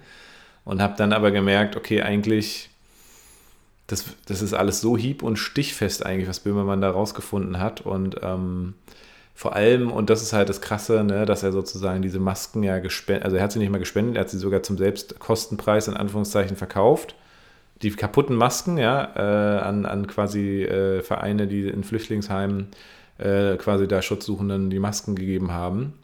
[0.66, 2.68] Und habe dann aber gemerkt, okay, eigentlich
[3.86, 7.82] das, das ist alles so hieb- und stichfest eigentlich, was Böhmermann da rausgefunden hat.
[7.82, 8.74] Und ähm,
[9.34, 12.78] vor allem, und das ist halt das Krasse, ne, dass er sozusagen diese Masken ja
[12.78, 15.94] gespendet, also er hat sie nicht mal gespendet, er hat sie sogar zum Selbstkostenpreis in
[15.94, 17.14] Anführungszeichen verkauft.
[17.82, 22.68] Die kaputten Masken, ja, äh, an, an quasi äh, Vereine, die in Flüchtlingsheimen
[23.18, 25.94] äh, quasi da Schutzsuchenden die Masken gegeben haben.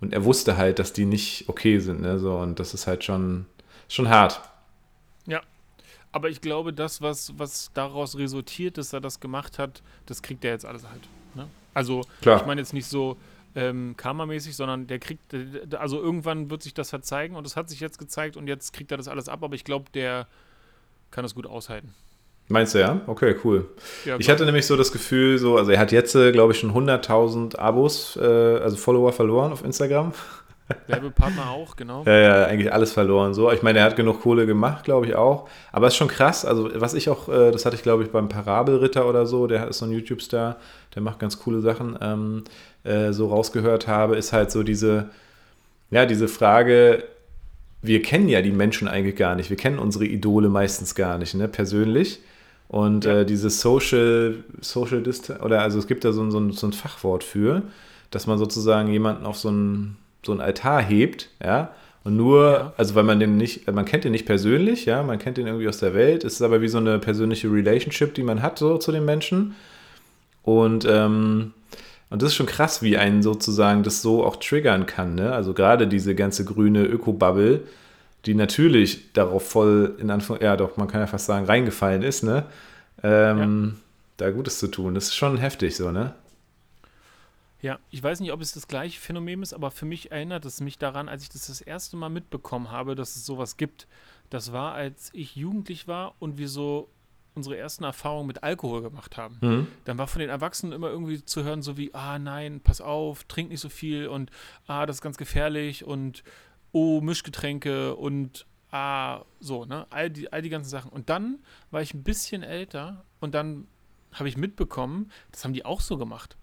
[0.00, 3.04] Und er wusste halt, dass die nicht okay sind, ne, so, und das ist halt
[3.04, 3.46] schon,
[3.88, 4.40] schon hart.
[6.18, 10.44] Aber ich glaube, das, was, was daraus resultiert, dass er das gemacht hat, das kriegt
[10.44, 11.02] er jetzt alles halt.
[11.36, 11.46] Ne?
[11.74, 12.40] Also, Klar.
[12.40, 13.16] ich meine jetzt nicht so
[13.54, 15.22] ähm, karmamäßig, sondern der kriegt,
[15.78, 18.72] also irgendwann wird sich das halt zeigen und das hat sich jetzt gezeigt und jetzt
[18.72, 20.26] kriegt er das alles ab, aber ich glaube, der
[21.12, 21.94] kann das gut aushalten.
[22.48, 23.00] Meinst du ja?
[23.06, 23.68] Okay, cool.
[24.04, 26.58] Ja, ich hatte nämlich so das Gefühl, so, also er hat jetzt, äh, glaube ich,
[26.58, 30.14] schon 100.000 Abos, äh, also Follower verloren auf Instagram.
[30.86, 32.04] Werbepartner auch, genau.
[32.04, 33.34] Ja, ja, eigentlich alles verloren.
[33.34, 35.48] So, ich meine, er hat genug Kohle gemacht, glaube ich auch.
[35.72, 36.44] Aber es ist schon krass.
[36.44, 39.68] Also, was ich auch, äh, das hatte ich, glaube ich, beim Parabelritter oder so, der
[39.68, 40.56] ist so ein YouTube-Star,
[40.94, 42.44] der macht ganz coole Sachen, ähm,
[42.84, 45.10] äh, so rausgehört habe, ist halt so diese,
[45.90, 47.04] ja, diese Frage,
[47.80, 49.50] wir kennen ja die Menschen eigentlich gar nicht.
[49.50, 52.20] Wir kennen unsere Idole meistens gar nicht, ne, persönlich.
[52.68, 53.20] Und ja.
[53.20, 57.24] äh, dieses Social, Social Distance, oder also es gibt da so, so, so ein Fachwort
[57.24, 57.62] für,
[58.10, 61.72] dass man sozusagen jemanden auf so ein so einen Altar hebt, ja,
[62.04, 62.72] und nur, ja.
[62.76, 65.68] also weil man den nicht, man kennt den nicht persönlich, ja, man kennt den irgendwie
[65.68, 68.78] aus der Welt, es ist aber wie so eine persönliche Relationship, die man hat so
[68.78, 69.54] zu den Menschen.
[70.42, 71.52] Und ähm,
[72.10, 75.14] Und das ist schon krass, wie einen sozusagen das so auch triggern kann.
[75.14, 75.30] Ne?
[75.32, 77.60] Also gerade diese ganze grüne Öko-Bubble,
[78.24, 82.24] die natürlich darauf voll, in Anführungszeichen, ja doch, man kann ja fast sagen, reingefallen ist,
[82.24, 82.44] ne?
[83.02, 83.80] Ähm, ja.
[84.16, 84.94] Da Gutes zu tun.
[84.94, 86.14] Das ist schon heftig so, ne?
[87.60, 90.60] Ja, ich weiß nicht, ob es das gleiche Phänomen ist, aber für mich erinnert es
[90.60, 93.88] mich daran, als ich das das erste Mal mitbekommen habe, dass es sowas gibt.
[94.30, 96.88] Das war, als ich jugendlich war und wir so
[97.34, 99.38] unsere ersten Erfahrungen mit Alkohol gemacht haben.
[99.40, 99.66] Mhm.
[99.84, 103.24] Dann war von den Erwachsenen immer irgendwie zu hören, so wie, ah nein, pass auf,
[103.24, 104.30] trink nicht so viel und
[104.66, 106.24] ah, das ist ganz gefährlich und
[106.72, 109.86] oh, Mischgetränke und ah, so, ne?
[109.90, 110.90] All die, all die ganzen Sachen.
[110.90, 111.38] Und dann
[111.70, 113.66] war ich ein bisschen älter und dann
[114.12, 116.36] habe ich mitbekommen, das haben die auch so gemacht.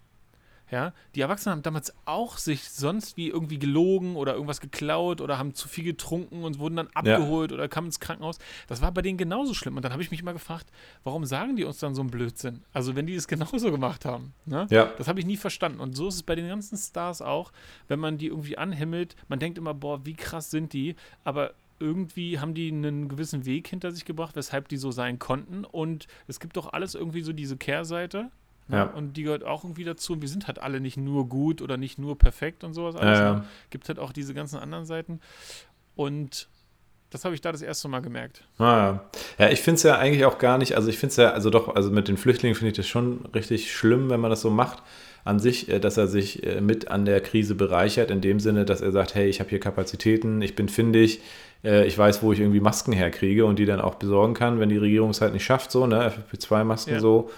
[0.70, 5.38] Ja, die Erwachsenen haben damals auch sich sonst wie irgendwie gelogen oder irgendwas geklaut oder
[5.38, 7.56] haben zu viel getrunken und wurden dann abgeholt ja.
[7.56, 8.38] oder kamen ins Krankenhaus.
[8.66, 9.76] Das war bei denen genauso schlimm.
[9.76, 10.70] Und dann habe ich mich immer gefragt,
[11.04, 12.64] warum sagen die uns dann so einen Blödsinn?
[12.72, 14.34] Also, wenn die es genauso gemacht haben.
[14.44, 14.66] Ne?
[14.70, 14.86] Ja.
[14.98, 15.78] Das habe ich nie verstanden.
[15.78, 17.52] Und so ist es bei den ganzen Stars auch,
[17.86, 19.14] wenn man die irgendwie anhimmelt.
[19.28, 20.96] Man denkt immer, boah, wie krass sind die.
[21.22, 25.64] Aber irgendwie haben die einen gewissen Weg hinter sich gebracht, weshalb die so sein konnten.
[25.64, 28.30] Und es gibt doch alles irgendwie so diese Kehrseite.
[28.68, 28.76] Ne?
[28.76, 28.84] Ja.
[28.84, 30.14] Und die gehört auch irgendwie dazu.
[30.14, 32.96] Und wir sind halt alle nicht nur gut oder nicht nur perfekt und sowas.
[32.96, 33.34] Alles, ja, ja.
[33.34, 33.44] Ne?
[33.70, 35.20] Gibt halt auch diese ganzen anderen Seiten.
[35.94, 36.48] Und
[37.10, 38.42] das habe ich da das erste Mal gemerkt.
[38.58, 39.04] Ah, ja.
[39.38, 41.50] ja, ich finde es ja eigentlich auch gar nicht, also ich finde es ja, also
[41.50, 44.50] doch, also mit den Flüchtlingen finde ich das schon richtig schlimm, wenn man das so
[44.50, 44.82] macht
[45.24, 48.64] an sich, äh, dass er sich äh, mit an der Krise bereichert, in dem Sinne,
[48.64, 51.20] dass er sagt, hey, ich habe hier Kapazitäten, ich bin findig,
[51.64, 54.68] äh, ich weiß, wo ich irgendwie Masken herkriege und die dann auch besorgen kann, wenn
[54.68, 57.00] die Regierung es halt nicht schafft, so, ne, FFP2-Masken ja.
[57.00, 57.30] so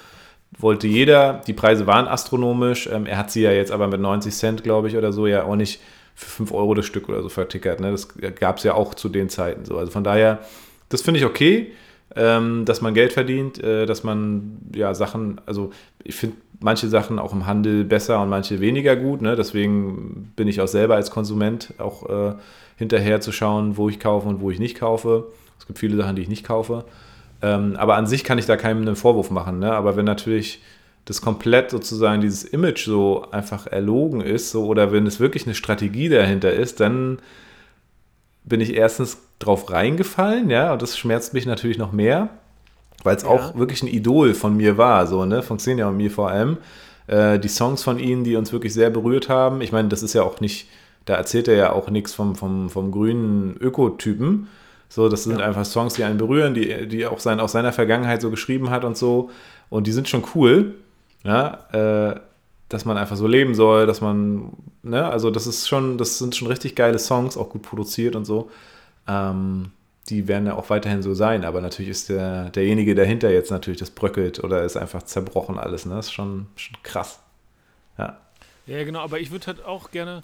[0.56, 1.42] wollte jeder.
[1.46, 2.88] Die Preise waren astronomisch.
[2.90, 5.44] Ähm, er hat sie ja jetzt aber mit 90 Cent, glaube ich, oder so, ja
[5.44, 5.80] auch nicht
[6.14, 7.80] für 5 Euro das Stück oder so vertickert.
[7.80, 7.90] Ne?
[7.90, 8.08] Das
[8.38, 9.78] gab es ja auch zu den Zeiten so.
[9.78, 10.40] Also von daher,
[10.88, 11.72] das finde ich okay,
[12.16, 15.70] ähm, dass man Geld verdient, äh, dass man ja Sachen, also
[16.02, 19.22] ich finde manche Sachen auch im Handel besser und manche weniger gut.
[19.22, 19.36] Ne?
[19.36, 22.34] Deswegen bin ich auch selber als Konsument auch äh,
[22.76, 25.28] hinterher zu schauen, wo ich kaufe und wo ich nicht kaufe.
[25.58, 26.84] Es gibt viele Sachen, die ich nicht kaufe.
[27.42, 29.58] Ähm, aber an sich kann ich da keinem einen Vorwurf machen.
[29.58, 29.72] Ne?
[29.72, 30.60] Aber wenn natürlich
[31.04, 35.54] das komplett sozusagen dieses Image so einfach erlogen ist, so, oder wenn es wirklich eine
[35.54, 37.18] Strategie dahinter ist, dann
[38.44, 42.28] bin ich erstens drauf reingefallen, ja, und das schmerzt mich natürlich noch mehr,
[43.04, 43.28] weil es ja.
[43.28, 46.58] auch wirklich ein Idol von mir war, so, ne, von Xenia und mir vor allem.
[47.06, 50.14] Äh, die Songs von ihnen, die uns wirklich sehr berührt haben, ich meine, das ist
[50.14, 50.68] ja auch nicht,
[51.04, 54.48] da erzählt er ja auch nichts vom, vom, vom grünen Ökotypen,
[54.88, 55.46] so, das sind ja.
[55.46, 58.84] einfach Songs, die einen berühren, die, die auch sein, aus seiner Vergangenheit so geschrieben hat
[58.84, 59.30] und so.
[59.68, 60.74] Und die sind schon cool,
[61.24, 62.20] ja, äh,
[62.68, 66.36] dass man einfach so leben soll, dass man, ne, also das ist schon, das sind
[66.36, 68.50] schon richtig geile Songs, auch gut produziert und so.
[69.06, 69.72] Ähm,
[70.08, 73.78] die werden ja auch weiterhin so sein, aber natürlich ist der, derjenige dahinter jetzt natürlich,
[73.78, 75.96] das bröckelt oder ist einfach zerbrochen alles, ne?
[75.96, 77.20] Das ist schon, schon krass.
[77.98, 78.18] Ja.
[78.66, 80.22] Ja, genau, aber ich würde halt auch gerne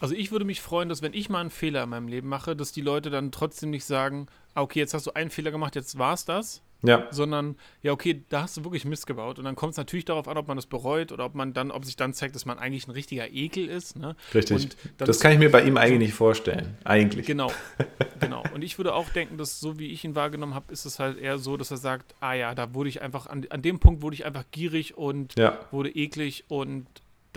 [0.00, 2.56] also ich würde mich freuen, dass wenn ich mal einen Fehler in meinem Leben mache,
[2.56, 5.74] dass die Leute dann trotzdem nicht sagen, ah, okay, jetzt hast du einen Fehler gemacht,
[5.76, 6.62] jetzt war's das.
[6.82, 7.08] Ja.
[7.10, 9.38] Sondern, ja, okay, da hast du wirklich Mist gebaut.
[9.38, 11.70] Und dann kommt es natürlich darauf an, ob man das bereut oder ob man dann,
[11.70, 13.96] ob sich dann zeigt, dass man eigentlich ein richtiger Ekel ist.
[13.96, 14.14] Ne?
[14.32, 14.76] Richtig.
[14.96, 16.76] das kann ich mir bei ihm eigentlich nicht vorstellen.
[16.84, 17.26] Eigentlich.
[17.26, 17.50] Genau.
[18.20, 18.44] genau.
[18.54, 21.18] Und ich würde auch denken, dass so wie ich ihn wahrgenommen habe, ist es halt
[21.18, 24.02] eher so, dass er sagt, ah ja, da wurde ich einfach, an, an dem Punkt
[24.02, 25.58] wurde ich einfach gierig und ja.
[25.72, 26.86] wurde eklig und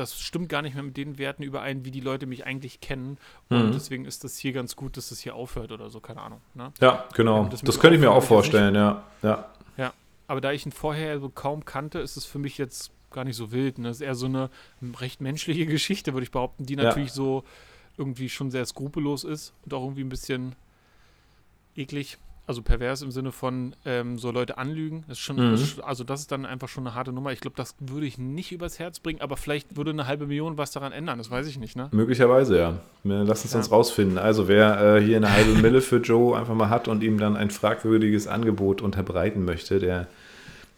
[0.01, 3.17] das stimmt gar nicht mehr mit den Werten überein, wie die Leute mich eigentlich kennen.
[3.49, 3.71] Und mhm.
[3.71, 6.41] deswegen ist das hier ganz gut, dass das hier aufhört oder so, keine Ahnung.
[6.53, 6.73] Ne?
[6.81, 7.45] Ja, genau.
[7.45, 9.03] Das, das könnte ich mir auch vorstellen, ja.
[9.21, 9.49] ja.
[9.77, 9.93] Ja,
[10.27, 13.35] aber da ich ihn vorher so kaum kannte, ist es für mich jetzt gar nicht
[13.35, 13.77] so wild.
[13.77, 13.89] Ne?
[13.89, 14.49] Das ist eher so eine
[14.99, 17.15] recht menschliche Geschichte, würde ich behaupten, die natürlich ja.
[17.15, 17.43] so
[17.97, 20.55] irgendwie schon sehr skrupellos ist und auch irgendwie ein bisschen
[21.75, 22.17] eklig
[22.51, 25.05] also pervers im Sinne von ähm, so Leute anlügen.
[25.07, 25.57] Das ist schon, mhm.
[25.83, 27.31] also das ist dann einfach schon eine harte Nummer.
[27.31, 30.57] Ich glaube, das würde ich nicht übers Herz bringen, aber vielleicht würde eine halbe Million
[30.57, 31.17] was daran ändern.
[31.17, 31.87] Das weiß ich nicht, ne?
[31.93, 32.79] Möglicherweise, ja.
[33.05, 33.59] Lass uns ja.
[33.59, 34.17] uns rausfinden.
[34.17, 37.37] Also wer äh, hier eine halbe Mille für Joe einfach mal hat und ihm dann
[37.37, 40.07] ein fragwürdiges Angebot unterbreiten möchte, der,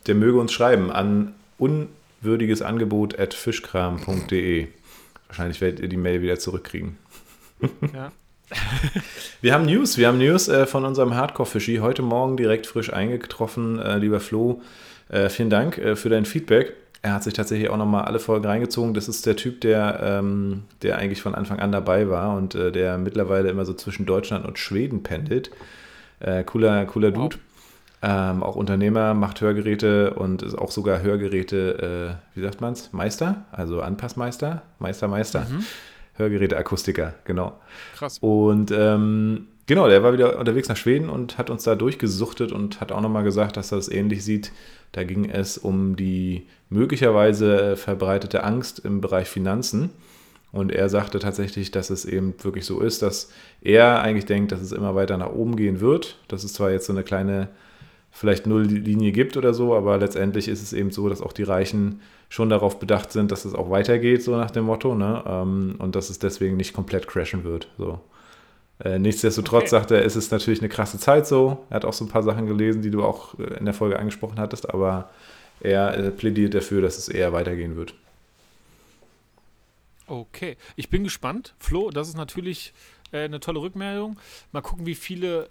[0.06, 4.68] der möge uns schreiben an unwürdiges Angebot at fischkram.de.
[5.28, 6.98] Wahrscheinlich werdet ihr die Mail wieder zurückkriegen.
[7.94, 8.12] Ja.
[9.42, 11.78] Wir haben News, wir haben News äh, von unserem Hardcore-Fischi.
[11.78, 13.80] Heute Morgen direkt frisch eingetroffen.
[13.80, 14.62] Äh, lieber Flo,
[15.10, 16.74] äh, vielen Dank äh, für dein Feedback.
[17.02, 18.94] Er hat sich tatsächlich auch nochmal alle Folgen reingezogen.
[18.94, 22.72] Das ist der Typ, der, ähm, der eigentlich von Anfang an dabei war und äh,
[22.72, 25.52] der mittlerweile immer so zwischen Deutschland und Schweden pendelt.
[26.20, 27.38] Äh, cooler, cooler Dude.
[28.02, 32.92] Ähm, auch Unternehmer, macht Hörgeräte und ist auch sogar Hörgeräte, wie sagt man es?
[32.92, 35.48] Meister, also Anpassmeister, Meister, Meister.
[35.50, 35.64] Mhm.
[36.16, 37.60] Hörgeräteakustiker, genau.
[37.96, 38.20] Krass.
[38.20, 42.82] Und ähm, Genau, der war wieder unterwegs nach Schweden und hat uns da durchgesuchtet und
[42.82, 44.52] hat auch nochmal gesagt, dass er das ähnlich sieht.
[44.92, 49.92] Da ging es um die möglicherweise verbreitete Angst im Bereich Finanzen.
[50.52, 54.62] Und er sagte tatsächlich, dass es eben wirklich so ist, dass er eigentlich denkt, dass
[54.62, 56.20] es immer weiter nach oben gehen wird.
[56.28, 57.48] Dass es zwar jetzt so eine kleine,
[58.14, 62.00] vielleicht Nulllinie gibt oder so, aber letztendlich ist es eben so, dass auch die Reichen
[62.30, 65.24] schon darauf bedacht sind, dass es auch weitergeht, so nach dem Motto, ne?
[65.28, 67.70] Ähm, und dass es deswegen nicht komplett crashen wird.
[67.78, 68.00] So.
[68.80, 69.70] Äh, nichtsdestotrotz okay.
[69.70, 71.66] sagt er, es ist natürlich eine krasse Zeit so.
[71.72, 73.98] Er hat auch so ein paar Sachen gelesen, die du auch äh, in der Folge
[73.98, 75.10] angesprochen hattest, aber
[75.60, 77.96] er äh, plädiert dafür, dass es eher weitergehen wird.
[80.06, 81.56] Okay, ich bin gespannt.
[81.58, 82.74] Flo, das ist natürlich
[83.12, 84.18] eine tolle Rückmeldung.
[84.52, 85.50] Mal gucken, wie viele,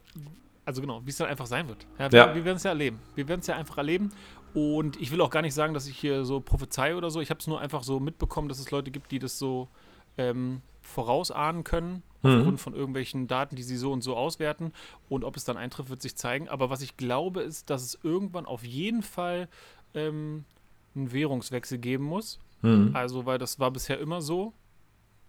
[0.65, 1.87] also genau, wie es dann einfach sein wird.
[1.99, 2.35] Ja, wir, ja.
[2.35, 2.99] wir werden es ja erleben.
[3.15, 4.13] Wir werden es ja einfach erleben.
[4.55, 7.21] Und ich will auch gar nicht sagen, dass ich hier so prophezei oder so.
[7.21, 9.69] Ich habe es nur einfach so mitbekommen, dass es Leute gibt, die das so
[10.19, 12.39] ähm, vorausahnen können, mhm.
[12.39, 14.73] aufgrund von irgendwelchen Daten, die sie so und so auswerten.
[15.09, 16.49] Und ob es dann eintrifft, wird sich zeigen.
[16.49, 19.49] Aber was ich glaube, ist, dass es irgendwann auf jeden Fall
[19.95, 20.45] ähm,
[20.95, 22.39] einen Währungswechsel geben muss.
[22.61, 22.91] Mhm.
[22.95, 24.53] Also, weil das war bisher immer so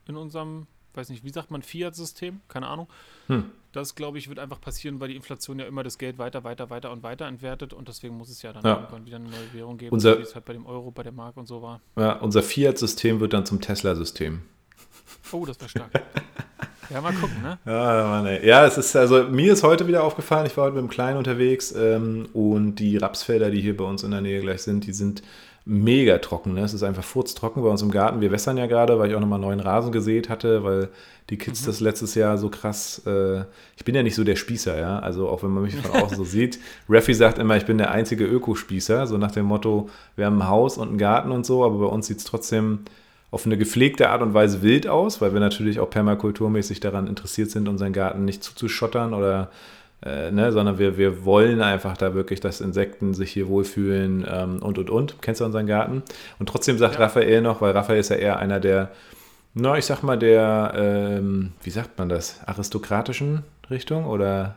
[0.07, 2.41] in unserem, weiß nicht, wie sagt man, Fiat-System?
[2.47, 2.87] Keine Ahnung.
[3.27, 3.45] Mhm.
[3.71, 6.69] Das, glaube ich, wird einfach passieren, weil die Inflation ja immer das Geld weiter, weiter,
[6.69, 8.75] weiter und weiter entwertet und deswegen muss es ja dann ja.
[8.75, 11.11] irgendwann wieder eine neue Währung geben, unser, wie es halt bei dem Euro, bei der
[11.11, 11.81] Mark und so war.
[11.95, 14.43] Ja, unser Fiat-System wird dann zum Tesla-System.
[15.31, 15.91] Oh, das wäre stark.
[16.89, 17.57] ja, mal gucken, ne?
[17.65, 18.47] Ja, Mann, ey.
[18.47, 21.17] ja, es ist also, mir ist heute wieder aufgefallen, ich war heute mit dem Kleinen
[21.17, 24.93] unterwegs ähm, und die Rapsfelder, die hier bei uns in der Nähe gleich sind, die
[24.93, 25.23] sind
[25.65, 26.53] mega trocken.
[26.53, 26.61] Ne?
[26.61, 28.21] Es ist einfach furztrocken bei uns im Garten.
[28.21, 30.89] Wir wässern ja gerade, weil ich auch nochmal neuen Rasen gesät hatte, weil
[31.29, 31.65] die Kids mhm.
[31.67, 33.01] das letztes Jahr so krass.
[33.05, 33.41] Äh,
[33.77, 34.99] ich bin ja nicht so der Spießer, ja.
[34.99, 36.59] Also auch wenn man mich von außen so sieht.
[36.89, 40.49] Raffi sagt immer, ich bin der einzige Ökospießer, so nach dem Motto, wir haben ein
[40.49, 42.79] Haus und einen Garten und so, aber bei uns sieht es trotzdem
[43.31, 47.49] auf eine gepflegte Art und Weise wild aus, weil wir natürlich auch permakulturmäßig daran interessiert
[47.49, 49.49] sind, unseren Garten nicht zuzuschottern oder
[50.05, 54.61] äh, ne, sondern wir, wir wollen einfach da wirklich, dass Insekten sich hier wohlfühlen ähm,
[54.61, 55.21] und und und.
[55.21, 56.03] Kennst du unseren Garten?
[56.39, 57.01] Und trotzdem sagt ja.
[57.01, 58.91] Raphael noch, weil Raphael ist ja eher einer der,
[59.53, 64.55] na, ich sag mal, der, ähm, wie sagt man das, aristokratischen Richtung oder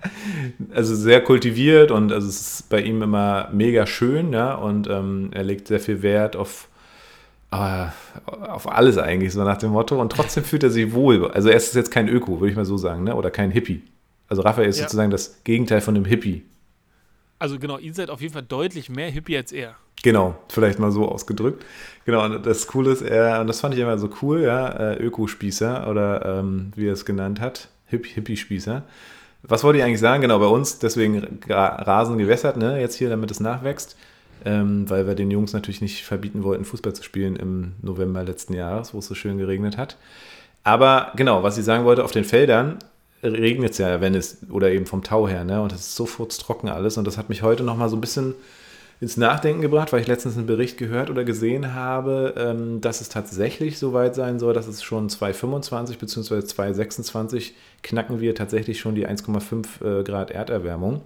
[0.74, 5.30] also sehr kultiviert und also es ist bei ihm immer mega schön, ja, und ähm,
[5.32, 6.68] er legt sehr viel Wert auf
[7.52, 7.92] aber
[8.42, 10.00] auf alles eigentlich, so nach dem Motto.
[10.00, 11.28] Und trotzdem fühlt er sich wohl.
[11.32, 13.16] Also er ist jetzt kein Öko, würde ich mal so sagen, ne?
[13.16, 13.82] oder kein Hippie.
[14.30, 14.84] Also Raphael ist ja.
[14.84, 16.44] sozusagen das Gegenteil von dem Hippie.
[17.38, 19.74] Also genau, ihr seid auf jeden Fall deutlich mehr Hippie als er.
[20.02, 21.64] Genau, vielleicht mal so ausgedrückt.
[22.06, 24.94] Genau, und das Coole ist, er, und das fand ich immer so cool, ja, äh,
[24.96, 28.82] Ökospießer oder ähm, wie er es genannt hat, Hipp, Hippie-Spießer.
[29.42, 30.22] Was wollte ich eigentlich sagen?
[30.22, 33.96] Genau, bei uns deswegen Rasen gewässert, ne, jetzt hier, damit es nachwächst,
[34.44, 38.54] ähm, weil wir den Jungs natürlich nicht verbieten wollten, Fußball zu spielen im November letzten
[38.54, 39.96] Jahres, wo es so schön geregnet hat.
[40.62, 42.78] Aber genau, was ich sagen wollte, auf den Feldern
[43.22, 45.60] regnet es ja, wenn es, oder eben vom Tau her, ne?
[45.62, 46.96] Und es ist sofort trocken alles.
[46.96, 48.34] Und das hat mich heute nochmal so ein bisschen
[49.00, 53.08] ins Nachdenken gebracht, weil ich letztens einen Bericht gehört oder gesehen habe, ähm, dass es
[53.08, 56.44] tatsächlich so weit sein soll, dass es schon 2025 bzw.
[56.44, 61.00] 2026 knacken wir tatsächlich schon die 1,5 äh, Grad Erderwärmung.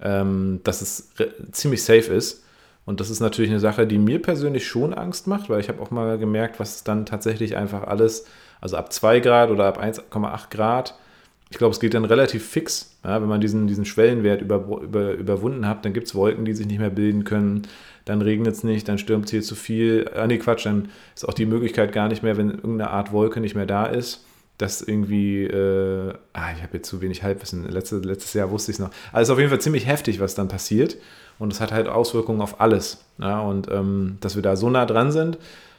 [0.00, 1.10] Ähm, dass es
[1.50, 2.44] ziemlich safe ist.
[2.86, 5.82] Und das ist natürlich eine Sache, die mir persönlich schon Angst macht, weil ich habe
[5.82, 8.26] auch mal gemerkt, was dann tatsächlich einfach alles,
[8.60, 10.94] also ab 2 Grad oder ab 1,8 Grad,
[11.50, 12.96] ich glaube, es geht dann relativ fix.
[13.04, 16.52] Ja, wenn man diesen, diesen Schwellenwert über, über, überwunden hat, dann gibt es Wolken, die
[16.52, 17.62] sich nicht mehr bilden können.
[18.04, 20.10] Dann regnet es nicht, dann stürmt es hier zu viel.
[20.14, 23.40] Ah, nee, Quatsch, dann ist auch die Möglichkeit gar nicht mehr, wenn irgendeine Art Wolke
[23.40, 24.24] nicht mehr da ist,
[24.58, 27.68] dass irgendwie, äh, ah, ich habe jetzt zu wenig Halbwissen.
[27.68, 28.90] Letzte, letztes Jahr wusste ich es noch.
[29.12, 30.96] Also auf jeden Fall ziemlich heftig, was dann passiert.
[31.38, 33.04] Und es hat halt Auswirkungen auf alles.
[33.18, 35.38] Ja, und ähm, dass wir da so nah dran sind,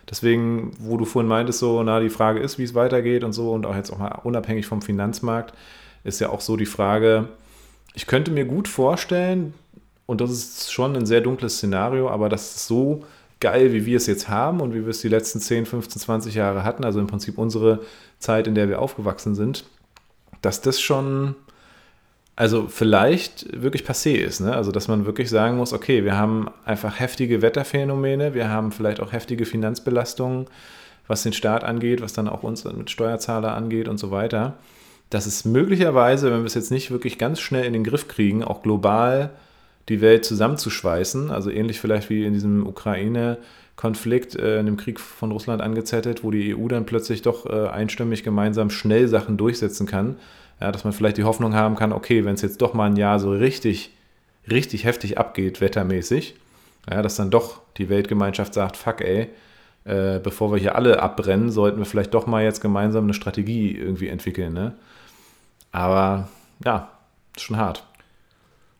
[0.09, 3.51] Deswegen, wo du vorhin meintest, so, na, die Frage ist, wie es weitergeht und so,
[3.51, 5.53] und auch jetzt auch mal unabhängig vom Finanzmarkt,
[6.03, 7.29] ist ja auch so die Frage,
[7.93, 9.53] ich könnte mir gut vorstellen,
[10.05, 13.03] und das ist schon ein sehr dunkles Szenario, aber das ist so
[13.39, 16.35] geil, wie wir es jetzt haben und wie wir es die letzten 10, 15, 20
[16.35, 17.81] Jahre hatten, also im Prinzip unsere
[18.17, 19.65] Zeit, in der wir aufgewachsen sind,
[20.41, 21.35] dass das schon
[22.39, 24.39] also vielleicht wirklich passé ist.
[24.39, 24.55] Ne?
[24.55, 29.01] Also dass man wirklich sagen muss, okay, wir haben einfach heftige Wetterphänomene, wir haben vielleicht
[29.01, 30.47] auch heftige Finanzbelastungen,
[31.05, 34.53] was den Staat angeht, was dann auch uns mit Steuerzahler angeht und so weiter.
[35.09, 38.41] Dass es möglicherweise, wenn wir es jetzt nicht wirklich ganz schnell in den Griff kriegen,
[38.41, 39.31] auch global
[39.89, 45.33] die Welt zusammenzuschweißen, also ähnlich vielleicht wie in diesem Ukraine-Konflikt, äh, in dem Krieg von
[45.33, 50.15] Russland angezettelt, wo die EU dann plötzlich doch äh, einstimmig gemeinsam schnell Sachen durchsetzen kann,
[50.59, 52.95] ja, dass man vielleicht die Hoffnung haben kann, okay, wenn es jetzt doch mal ein
[52.97, 53.91] Jahr so richtig,
[54.49, 56.35] richtig heftig abgeht, wettermäßig,
[56.89, 59.29] ja, dass dann doch die Weltgemeinschaft sagt, fuck ey,
[59.85, 63.71] äh, bevor wir hier alle abbrennen, sollten wir vielleicht doch mal jetzt gemeinsam eine Strategie
[63.71, 64.53] irgendwie entwickeln.
[64.53, 64.75] Ne?
[65.71, 66.27] Aber
[66.63, 66.91] ja,
[67.35, 67.85] ist schon hart.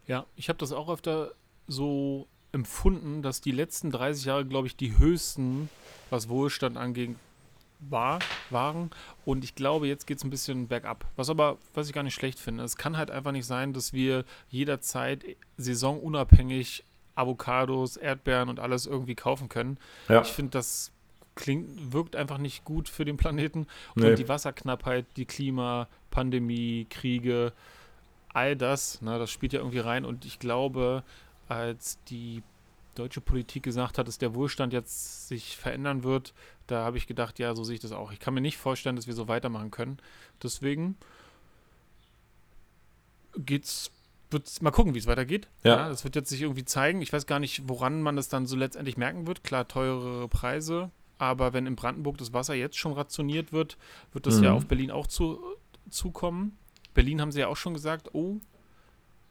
[0.08, 1.32] Ja, ich habe das auch öfter
[1.68, 5.70] so empfunden, dass die letzten 30 Jahre, glaube ich, die höchsten,
[6.10, 7.16] was Wohlstand angeht,
[7.80, 8.20] war,
[8.50, 8.92] waren.
[9.26, 11.06] Und ich glaube, jetzt geht es ein bisschen bergab.
[11.16, 12.64] Was aber, was ich gar nicht schlecht finde.
[12.64, 15.24] Es kann halt einfach nicht sein, dass wir jederzeit
[15.58, 16.84] saisonunabhängig
[17.16, 19.78] Avocados, Erdbeeren und alles irgendwie kaufen können.
[20.08, 20.22] Ja.
[20.22, 20.92] Ich finde, das
[21.36, 23.68] klingt, wirkt einfach nicht gut für den Planeten.
[23.96, 24.16] Und nee.
[24.16, 27.54] die Wasserknappheit, die Klima, Pandemie, Kriege,
[28.34, 30.06] all das, ne, das spielt ja irgendwie rein.
[30.06, 31.04] Und ich glaube,
[31.48, 32.44] als die
[33.00, 36.34] deutsche Politik gesagt hat, dass der Wohlstand jetzt sich verändern wird,
[36.68, 38.12] da habe ich gedacht, ja, so sehe ich das auch.
[38.12, 39.98] Ich kann mir nicht vorstellen, dass wir so weitermachen können.
[40.44, 40.98] Deswegen
[43.38, 43.92] geht's
[44.32, 45.48] wird mal gucken, wie es weitergeht.
[45.64, 45.78] Ja.
[45.78, 45.90] ja.
[45.90, 47.02] Das wird jetzt sich irgendwie zeigen.
[47.02, 49.44] Ich weiß gar nicht, woran man das dann so letztendlich merken wird.
[49.44, 50.92] Klar, teure Preise.
[51.18, 53.78] Aber wenn in Brandenburg das Wasser jetzt schon rationiert wird,
[54.14, 54.44] wird das mhm.
[54.44, 55.40] ja auf Berlin auch zu,
[55.90, 56.58] zukommen.
[56.94, 58.40] Berlin haben sie ja auch schon gesagt, oh,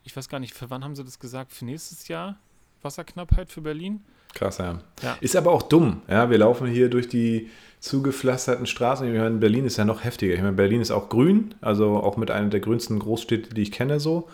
[0.03, 1.53] ich weiß gar nicht, für wann haben sie das gesagt?
[1.53, 2.39] Für nächstes Jahr
[2.83, 4.01] Wasserknappheit für Berlin?
[4.35, 4.81] Krass, ja.
[5.03, 5.17] ja.
[5.21, 6.03] Ist aber auch dumm.
[6.09, 7.49] Ja, wir laufen hier durch die
[7.81, 9.07] zugepflasterten Straßen.
[9.07, 10.35] Ich meine, Berlin ist ja noch heftiger.
[10.35, 13.73] Ich meine, Berlin ist auch grün, also auch mit einer der grünsten Großstädte, die ich
[13.73, 14.29] kenne, so.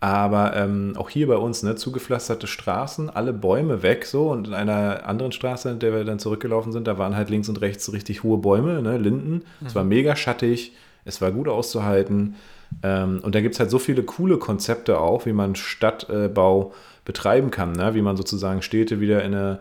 [0.00, 4.54] Aber ähm, auch hier bei uns, ne, zugepflasterte Straßen, alle Bäume weg so und in
[4.54, 7.92] einer anderen Straße, in der wir dann zurückgelaufen sind, da waren halt links und rechts
[7.92, 9.42] richtig hohe Bäume, ne, Linden.
[9.60, 9.66] Mhm.
[9.66, 10.72] Es war mega schattig,
[11.04, 12.36] es war gut auszuhalten.
[12.84, 16.72] Ähm, und da gibt es halt so viele coole Konzepte auch, wie man Stadtbau
[17.08, 17.94] betreiben kann, ne?
[17.94, 19.60] wie man sozusagen Städte wieder in eine,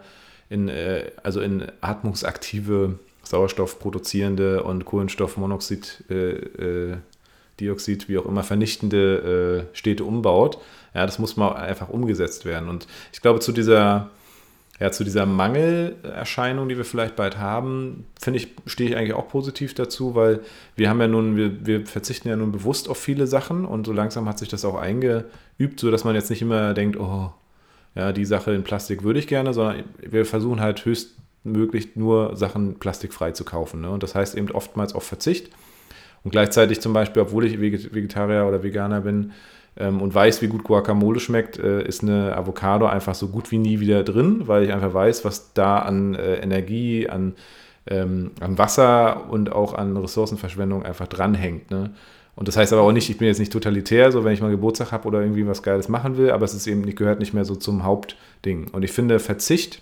[0.49, 6.97] in, äh, also in atmungsaktive, sauerstoffproduzierende und Kohlenstoffmonoxid äh, äh,
[7.61, 10.59] Dioxid, wie auch immer, vernichtende äh, Städte umbaut.
[10.93, 12.67] Ja, das muss mal einfach umgesetzt werden.
[12.67, 14.09] Und ich glaube, zu dieser,
[14.79, 19.27] ja, zu dieser Mangelerscheinung, die wir vielleicht bald haben, finde ich, stehe ich eigentlich auch
[19.27, 20.41] positiv dazu, weil
[20.75, 23.93] wir haben ja nun, wir, wir verzichten ja nun bewusst auf viele Sachen und so
[23.93, 27.31] langsam hat sich das auch eingeübt, sodass man jetzt nicht immer denkt, oh,
[27.95, 32.77] ja, die Sache in Plastik würde ich gerne, sondern wir versuchen halt höchstmöglich nur Sachen
[32.77, 33.81] plastikfrei zu kaufen.
[33.81, 33.89] Ne?
[33.89, 35.49] Und das heißt eben oftmals auf Verzicht.
[36.23, 39.31] Und gleichzeitig zum Beispiel, obwohl ich Vegetarier oder Veganer bin
[39.77, 43.57] ähm, und weiß, wie gut Guacamole schmeckt, äh, ist eine Avocado einfach so gut wie
[43.57, 47.35] nie wieder drin, weil ich einfach weiß, was da an äh, Energie, an,
[47.87, 51.71] ähm, an Wasser und auch an Ressourcenverschwendung einfach dranhängt.
[51.71, 51.91] Ne?
[52.35, 54.51] Und das heißt aber auch nicht, ich bin jetzt nicht totalitär, so wenn ich mal
[54.51, 57.33] Geburtstag habe oder irgendwie was Geiles machen will, aber es ist eben nicht, gehört nicht
[57.33, 58.67] mehr so zum Hauptding.
[58.71, 59.81] Und ich finde, Verzicht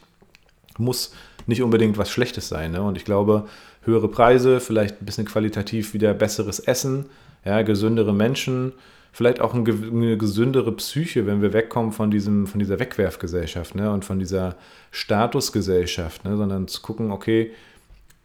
[0.78, 1.14] muss
[1.48, 2.72] nicht unbedingt was Schlechtes sein.
[2.72, 2.82] Ne?
[2.82, 3.46] Und ich glaube,
[3.84, 7.06] höhere Preise, vielleicht ein bisschen qualitativ wieder besseres Essen,
[7.44, 8.74] ja, gesündere Menschen,
[9.16, 13.90] vielleicht auch eine gesündere Psyche, wenn wir wegkommen von, diesem, von dieser Wegwerfgesellschaft ne?
[13.90, 14.58] und von dieser
[14.92, 16.36] Statusgesellschaft, ne?
[16.36, 17.54] sondern zu gucken, okay,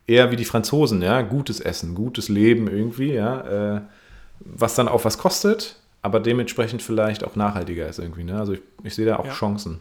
[0.09, 3.80] eher wie die Franzosen, ja, gutes Essen, gutes Leben irgendwie, ja, äh,
[4.41, 8.24] was dann auch was kostet, aber dementsprechend vielleicht auch nachhaltiger ist irgendwie.
[8.24, 8.36] Ne?
[8.36, 9.32] Also ich, ich sehe da auch ja.
[9.32, 9.80] Chancen.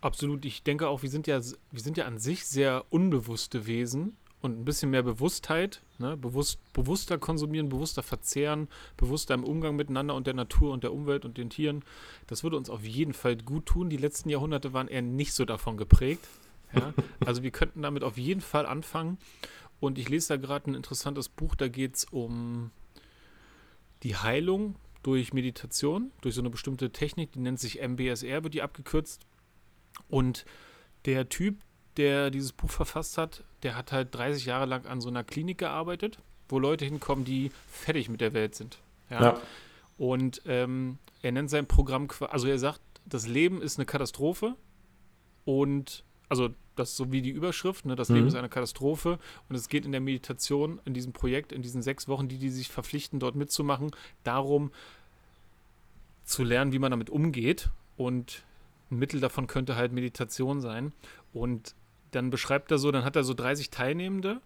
[0.00, 0.44] Absolut.
[0.44, 1.40] Ich denke auch, wir sind ja,
[1.72, 6.16] wir sind ja an sich sehr unbewusste Wesen und ein bisschen mehr Bewusstheit, ne?
[6.16, 11.24] Bewusst, bewusster konsumieren, bewusster verzehren, bewusster im Umgang miteinander und der Natur und der Umwelt
[11.24, 11.84] und den Tieren.
[12.28, 13.90] Das würde uns auf jeden Fall gut tun.
[13.90, 16.26] Die letzten Jahrhunderte waren eher nicht so davon geprägt.
[16.72, 16.92] Ja?
[17.26, 19.18] Also wir könnten damit auf jeden Fall anfangen.
[19.80, 22.70] Und ich lese da gerade ein interessantes Buch, da geht es um
[24.02, 28.62] die Heilung durch Meditation, durch so eine bestimmte Technik, die nennt sich MBSR, wird die
[28.62, 29.26] abgekürzt.
[30.08, 30.44] Und
[31.04, 31.58] der Typ,
[31.98, 35.58] der dieses Buch verfasst hat, der hat halt 30 Jahre lang an so einer Klinik
[35.58, 36.18] gearbeitet,
[36.48, 38.78] wo Leute hinkommen, die fertig mit der Welt sind.
[39.10, 39.22] Ja.
[39.22, 39.40] ja.
[39.98, 44.54] Und ähm, er nennt sein Programm, also er sagt, das Leben ist eine Katastrophe
[45.44, 47.96] und also das ist so wie die Überschrift, ne?
[47.96, 48.16] das mhm.
[48.16, 49.18] Leben ist eine Katastrophe
[49.48, 52.50] und es geht in der Meditation, in diesem Projekt, in diesen sechs Wochen, die die
[52.50, 53.90] sich verpflichten, dort mitzumachen,
[54.22, 54.70] darum
[56.24, 58.44] zu lernen, wie man damit umgeht und
[58.90, 60.92] ein Mittel davon könnte halt Meditation sein
[61.32, 61.74] und
[62.10, 64.40] dann beschreibt er so, dann hat er so 30 Teilnehmende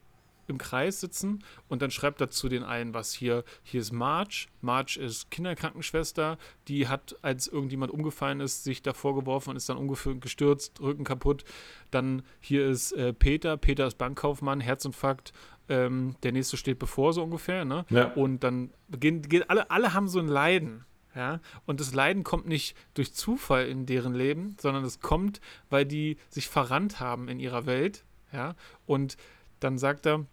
[0.48, 3.44] im Kreis sitzen und dann schreibt er zu den einen was hier.
[3.62, 4.46] Hier ist Marge.
[4.60, 6.38] Marge ist Kinderkrankenschwester.
[6.68, 11.04] Die hat, als irgendjemand umgefallen ist, sich davor geworfen und ist dann ungefähr gestürzt, Rücken
[11.04, 11.44] kaputt.
[11.90, 13.56] Dann hier ist äh, Peter.
[13.56, 15.32] Peter ist Bankkaufmann, Herzinfarkt.
[15.68, 17.64] Ähm, der nächste steht bevor, so ungefähr.
[17.64, 17.84] Ne?
[17.90, 18.12] Ja.
[18.12, 20.84] Und dann gehen, gehen alle, alle haben so ein Leiden.
[21.14, 21.40] Ja?
[21.66, 25.40] Und das Leiden kommt nicht durch Zufall in deren Leben, sondern es kommt,
[25.70, 28.04] weil die sich verrannt haben in ihrer Welt.
[28.32, 28.54] Ja?
[28.86, 29.16] Und
[29.60, 30.26] dann sagt er,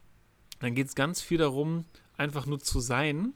[0.59, 1.85] dann geht es ganz viel darum,
[2.17, 3.33] einfach nur zu sein.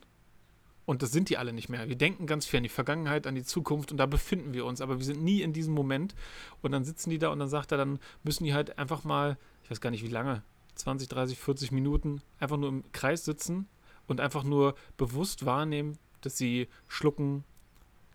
[0.86, 1.88] Und das sind die alle nicht mehr.
[1.88, 4.82] Wir denken ganz viel an die Vergangenheit, an die Zukunft und da befinden wir uns,
[4.82, 6.14] aber wir sind nie in diesem Moment.
[6.62, 9.38] Und dann sitzen die da und dann sagt er, dann müssen die halt einfach mal,
[9.64, 10.44] ich weiß gar nicht wie lange,
[10.76, 13.70] 20, 30, 40 Minuten einfach nur im Kreis sitzen
[14.08, 17.44] und einfach nur bewusst wahrnehmen, dass sie schlucken,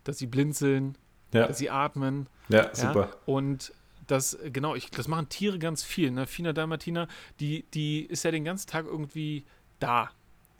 [0.04, 0.96] dass sie blinzeln,
[1.32, 1.46] ja.
[1.46, 2.26] dass sie atmen.
[2.48, 3.10] Ja, super.
[3.26, 3.72] Und
[4.06, 6.10] das, genau, ich, das machen Tiere ganz viel.
[6.10, 6.26] Ne?
[6.26, 7.08] Fina Dalmatina,
[7.40, 9.44] die, die ist ja den ganzen Tag irgendwie
[9.78, 10.10] da.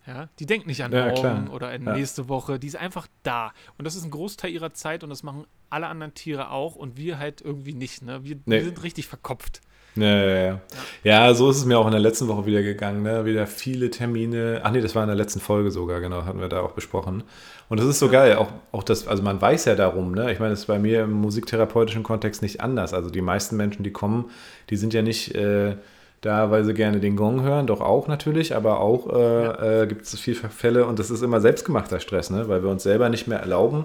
[0.07, 1.53] Ja, die denkt nicht an ja, morgen klar.
[1.53, 1.93] oder an ja.
[1.95, 3.53] nächste Woche, die ist einfach da.
[3.77, 6.97] Und das ist ein Großteil ihrer Zeit und das machen alle anderen Tiere auch und
[6.97, 8.03] wir halt irgendwie nicht.
[8.03, 8.25] Ne?
[8.25, 8.57] Wir, nee.
[8.57, 9.61] wir sind richtig verkopft.
[9.97, 10.61] Ja, ja, ja.
[11.03, 13.03] Ja, so ist es mir auch in der letzten Woche wieder gegangen.
[13.03, 13.25] Ne?
[13.25, 14.61] Wieder viele Termine.
[14.63, 17.25] Ach nee, das war in der letzten Folge sogar, genau, hatten wir da auch besprochen.
[17.69, 18.13] Und das ist so ja.
[18.13, 20.33] geil, auch, auch das, also man weiß ja darum, ne?
[20.33, 22.95] Ich meine, das ist bei mir im musiktherapeutischen Kontext nicht anders.
[22.95, 24.31] Also die meisten Menschen, die kommen,
[24.71, 25.77] die sind ja nicht äh,
[26.21, 29.83] da, weil sie gerne den Gong hören, doch auch natürlich, aber auch äh, ja.
[29.83, 32.49] äh, gibt es viele Fälle und das ist immer selbstgemachter Stress, ne?
[32.49, 33.85] Weil wir uns selber nicht mehr erlauben,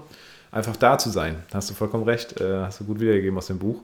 [0.52, 1.44] einfach da zu sein.
[1.54, 3.82] Hast du vollkommen recht, äh, hast du gut wiedergegeben aus dem Buch.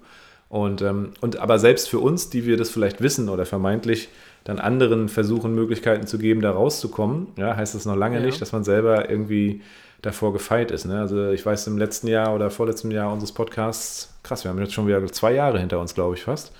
[0.49, 4.09] Und, ähm, und aber selbst für uns, die wir das vielleicht wissen oder vermeintlich
[4.43, 8.25] dann anderen versuchen, Möglichkeiten zu geben, da rauszukommen, ja, heißt das noch lange ja.
[8.25, 9.61] nicht, dass man selber irgendwie
[10.01, 10.85] davor gefeit ist.
[10.85, 10.99] Ne?
[10.99, 14.73] Also ich weiß, im letzten Jahr oder vorletzten Jahr unseres Podcasts, krass, wir haben jetzt
[14.73, 16.51] schon wieder zwei Jahre hinter uns, glaube ich, fast.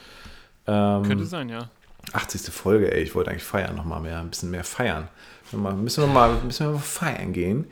[0.67, 1.69] Ähm, Könnte sein, ja.
[2.13, 2.53] 80.
[2.53, 5.07] Folge, ey, ich wollte eigentlich feiern, nochmal mehr, ein bisschen mehr feiern.
[5.51, 7.65] Mal, müssen, wir mal, müssen wir mal feiern gehen.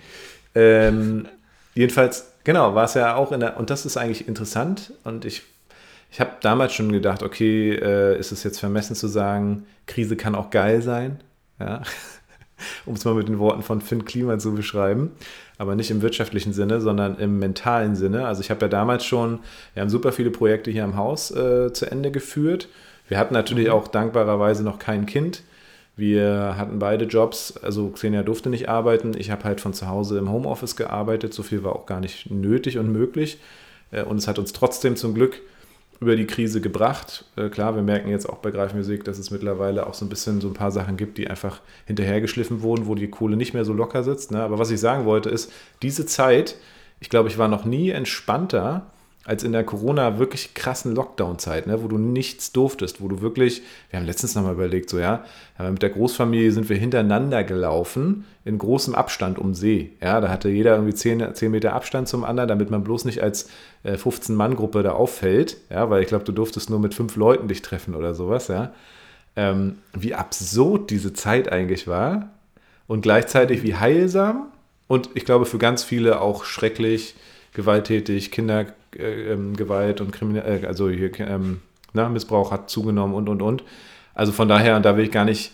[0.56, 1.28] Ähm,
[1.76, 5.44] jedenfalls, genau, war es ja auch in der, und das ist eigentlich interessant und ich
[6.12, 10.36] ich habe damals schon gedacht, okay, äh, ist es jetzt vermessen zu sagen, Krise kann
[10.36, 11.20] auch geil sein,
[11.60, 11.82] ja?
[12.86, 15.12] um es mal mit den Worten von Finn Kliman zu beschreiben,
[15.58, 18.26] aber nicht im wirtschaftlichen Sinne, sondern im mentalen Sinne.
[18.26, 19.40] Also ich habe ja damals schon,
[19.74, 22.68] wir haben super viele Projekte hier im Haus äh, zu Ende geführt.
[23.08, 23.74] Wir hatten natürlich mhm.
[23.74, 25.44] auch dankbarerweise noch kein Kind.
[25.96, 29.14] Wir hatten beide Jobs, also Xenia durfte nicht arbeiten.
[29.18, 31.34] Ich habe halt von zu Hause im Homeoffice gearbeitet.
[31.34, 33.40] So viel war auch gar nicht nötig und möglich.
[33.92, 35.42] Äh, und es hat uns trotzdem zum Glück
[36.00, 37.26] über die Krise gebracht.
[37.36, 40.42] Äh, klar, wir merken jetzt auch bei Greifmusik, dass es mittlerweile auch so ein bisschen
[40.42, 43.74] so ein paar Sachen gibt, die einfach hinterhergeschliffen wurden, wo die Kohle nicht mehr so
[43.74, 44.32] locker sitzt.
[44.32, 44.42] Ne?
[44.42, 46.56] Aber was ich sagen wollte ist, diese Zeit,
[47.00, 48.88] ich glaube, ich war noch nie entspannter
[49.28, 53.62] als in der Corona wirklich krassen Lockdown-Zeit, ne, wo du nichts durftest, wo du wirklich,
[53.90, 55.26] wir haben letztens nochmal überlegt, so ja,
[55.60, 59.92] mit der Großfamilie sind wir hintereinander gelaufen, in großem Abstand um See.
[60.02, 63.22] Ja, da hatte jeder irgendwie 10, 10 Meter Abstand zum anderen, damit man bloß nicht
[63.22, 63.50] als
[63.84, 67.62] äh, 15-Mann-Gruppe da auffällt, ja, weil ich glaube, du durftest nur mit fünf Leuten dich
[67.62, 68.72] treffen oder sowas, ja.
[69.36, 72.30] Ähm, wie absurd diese Zeit eigentlich war
[72.88, 74.48] und gleichzeitig wie heilsam
[74.88, 77.14] und ich glaube für ganz viele auch schrecklich,
[77.54, 81.62] gewalttätig, Kindergewalt äh, und Kriminal, äh, also hier ähm,
[81.94, 83.64] na, Missbrauch hat zugenommen und und und.
[84.14, 85.52] Also von daher, da will ich gar nicht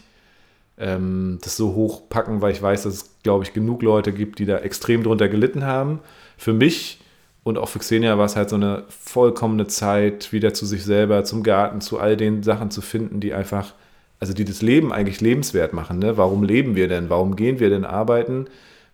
[0.78, 4.40] ähm, das so hoch packen, weil ich weiß, dass es, glaube ich, genug Leute gibt,
[4.40, 6.00] die da extrem drunter gelitten haben.
[6.38, 7.00] Für mich
[7.44, 11.26] und auch für Xenia war es halt so eine vollkommene Zeit, wieder zu sich selber,
[11.26, 13.74] zum Garten, zu all den Sachen zu finden, die einfach,
[14.20, 16.00] also die das Leben eigentlich lebenswert machen.
[16.00, 16.18] Ne?
[16.18, 17.10] Warum leben wir denn?
[17.10, 18.48] Warum gehen wir denn arbeiten?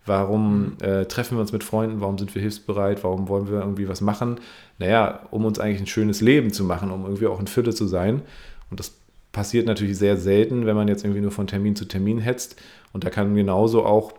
[0.06, 2.00] Warum äh, treffen wir uns mit Freunden?
[2.00, 3.04] Warum sind wir hilfsbereit?
[3.04, 4.40] Warum wollen wir irgendwie was machen?
[4.78, 7.86] Naja, um uns eigentlich ein schönes Leben zu machen, um irgendwie auch in Fülle zu
[7.86, 8.22] sein.
[8.70, 8.94] Und das
[9.32, 12.60] passiert natürlich sehr selten, wenn man jetzt irgendwie nur von Termin zu Termin hetzt.
[12.92, 14.12] Und da kann genauso auch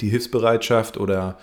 [0.00, 1.38] die Hilfsbereitschaft oder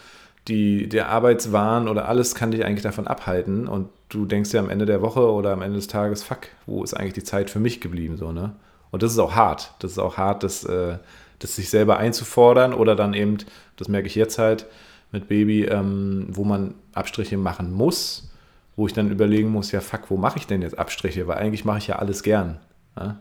[0.48, 3.68] die, der Arbeitswahn oder alles kann dich eigentlich davon abhalten.
[3.68, 6.84] Und du denkst ja am Ende der Woche oder am Ende des Tages, fuck, wo
[6.84, 8.18] ist eigentlich die Zeit für mich geblieben?
[8.18, 8.54] So, ne?
[8.92, 9.74] Und das ist auch hart.
[9.80, 10.98] Das ist auch hart, das äh,
[11.44, 13.38] das sich selber einzufordern oder dann eben,
[13.76, 14.68] das merke ich jetzt halt
[15.12, 18.32] mit Baby, ähm, wo man Abstriche machen muss,
[18.76, 21.28] wo ich dann überlegen muss, ja fuck, wo mache ich denn jetzt Abstriche?
[21.28, 22.60] Weil eigentlich mache ich ja alles gern.
[22.96, 23.20] Ja?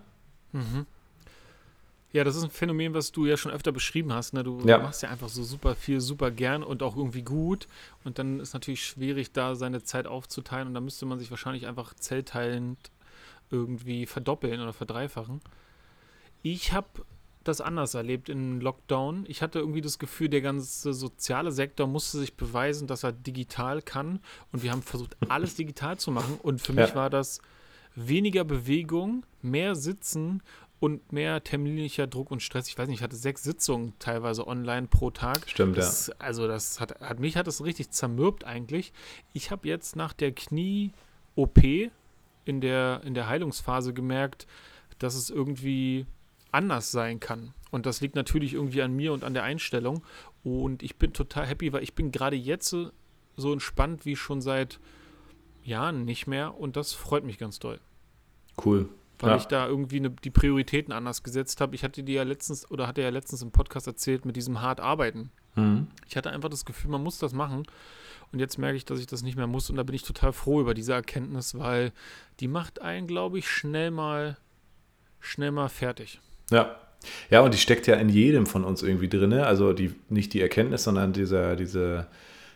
[0.53, 0.87] Mhm.
[2.13, 4.35] Ja, das ist ein Phänomen, was du ja schon öfter beschrieben hast.
[4.35, 4.43] Ne?
[4.43, 4.79] Du ja.
[4.79, 7.69] machst ja einfach so super viel, super gern und auch irgendwie gut.
[8.05, 10.67] Und dann ist natürlich schwierig, da seine Zeit aufzuteilen.
[10.67, 12.79] Und da müsste man sich wahrscheinlich einfach zellteilend
[13.51, 15.41] irgendwie verdoppeln oder verdreifachen.
[16.43, 16.89] Ich habe
[17.45, 19.25] das anders erlebt in Lockdown.
[19.27, 23.81] Ich hatte irgendwie das Gefühl, der ganze soziale Sektor musste sich beweisen, dass er digital
[23.81, 24.21] kann.
[24.53, 26.39] Und wir haben versucht, alles digital zu machen.
[26.43, 26.83] Und für ja.
[26.83, 27.41] mich war das
[27.95, 30.43] weniger Bewegung, mehr Sitzen
[30.81, 32.69] und mehr terminlicher Druck und Stress.
[32.69, 35.49] Ich weiß nicht, ich hatte sechs Sitzungen teilweise online pro Tag.
[35.49, 36.15] Stimmt, das, ja.
[36.19, 38.93] Also das hat, hat mich hat das richtig zermürbt eigentlich.
[39.33, 41.59] Ich habe jetzt nach der Knie-OP
[42.45, 44.47] in der, in der Heilungsphase gemerkt,
[44.99, 46.07] dass es irgendwie
[46.53, 47.53] anders sein kann.
[47.71, 50.03] Und das liegt natürlich irgendwie an mir und an der Einstellung.
[50.43, 52.75] Und ich bin total happy, weil ich bin gerade jetzt
[53.37, 54.81] so entspannt wie schon seit
[55.63, 56.59] Jahren nicht mehr.
[56.59, 57.81] Und das freut mich ganz doll.
[58.65, 58.89] Cool.
[59.19, 59.37] Weil ja.
[59.37, 61.75] ich da irgendwie eine, die Prioritäten anders gesetzt habe.
[61.75, 64.81] Ich hatte dir ja letztens oder hatte ja letztens im Podcast erzählt mit diesem hart
[64.81, 65.31] arbeiten.
[65.57, 65.89] Mhm.
[66.09, 67.65] Ich hatte einfach das Gefühl, man muss das machen.
[68.33, 69.69] Und jetzt merke ich, dass ich das nicht mehr muss.
[69.71, 71.93] Und da bin ich total froh über diese Erkenntnis, weil
[72.41, 74.39] die macht einen, glaube ich, schnell mal,
[75.21, 76.21] schnell mal fertig.
[76.51, 76.77] Ja,
[77.31, 79.33] Ja, und die steckt ja in jedem von uns irgendwie drin.
[79.33, 82.07] Also die, nicht die Erkenntnis, sondern dieser, diese,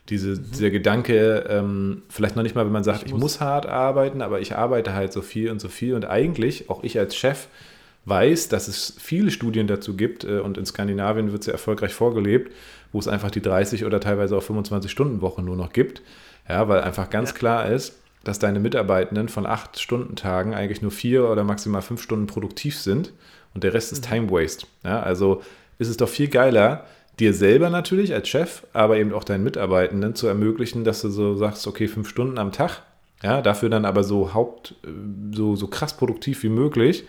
[0.09, 0.51] diese, mhm.
[0.53, 3.21] dieser Gedanke, ähm, vielleicht noch nicht mal, wenn man sagt, ich, ich muss.
[3.21, 5.95] muss hart arbeiten, aber ich arbeite halt so viel und so viel.
[5.95, 7.49] Und eigentlich, auch ich als Chef,
[8.07, 11.95] weiß, dass es viele Studien dazu gibt äh, und in Skandinavien wird es ja erfolgreich
[11.95, 12.53] vorgelebt,
[12.93, 16.03] wo es einfach die 30 oder teilweise auch 25 Stunden Woche nur noch gibt.
[16.49, 17.37] Ja, weil einfach ganz ja.
[17.37, 22.03] klar ist, dass deine Mitarbeitenden von acht Stunden Tagen eigentlich nur vier oder maximal fünf
[22.03, 23.13] Stunden produktiv sind
[23.55, 24.11] und der Rest ist mhm.
[24.11, 24.67] Time Waste.
[24.83, 25.43] Ja, also
[25.79, 26.85] ist es doch viel geiler,
[27.19, 31.37] dir selber natürlich als Chef, aber eben auch deinen Mitarbeitenden zu ermöglichen, dass du so
[31.37, 32.83] sagst, okay, fünf Stunden am Tag,
[33.23, 34.89] ja, dafür dann aber so haupt, äh,
[35.35, 37.05] so, so krass produktiv wie möglich.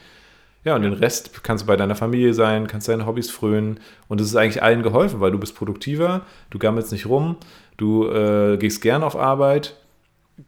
[0.63, 4.19] Ja, und den Rest kannst du bei deiner Familie sein, kannst deine Hobbys frönen und
[4.19, 7.37] es ist eigentlich allen geholfen, weil du bist produktiver, du gammelst nicht rum,
[7.77, 9.75] du äh, gehst gern auf Arbeit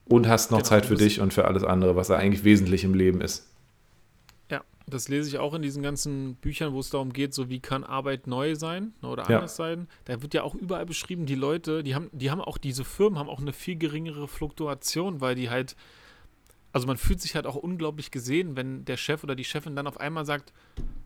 [0.06, 2.84] und hast noch genau, Zeit für dich und für alles andere, was da eigentlich wesentlich
[2.84, 3.48] im Leben ist.
[4.90, 7.84] Das lese ich auch in diesen ganzen Büchern, wo es darum geht, so wie kann
[7.84, 9.66] Arbeit neu sein ne, oder anders ja.
[9.66, 9.88] sein.
[10.06, 13.20] Da wird ja auch überall beschrieben, die Leute, die haben, die haben auch, diese Firmen
[13.20, 15.76] haben auch eine viel geringere Fluktuation, weil die halt,
[16.72, 19.88] also man fühlt sich halt auch unglaublich gesehen, wenn der Chef oder die Chefin dann
[19.88, 20.54] auf einmal sagt,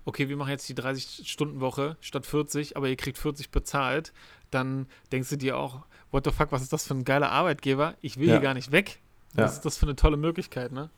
[0.05, 4.13] okay, wir machen jetzt die 30-Stunden-Woche statt 40, aber ihr kriegt 40 bezahlt,
[4.51, 7.95] dann denkst du dir auch, what the fuck, was ist das für ein geiler Arbeitgeber?
[8.01, 8.33] Ich will ja.
[8.35, 8.99] hier gar nicht weg.
[9.33, 9.57] Was ja.
[9.57, 10.89] ist das für eine tolle Möglichkeit, ne?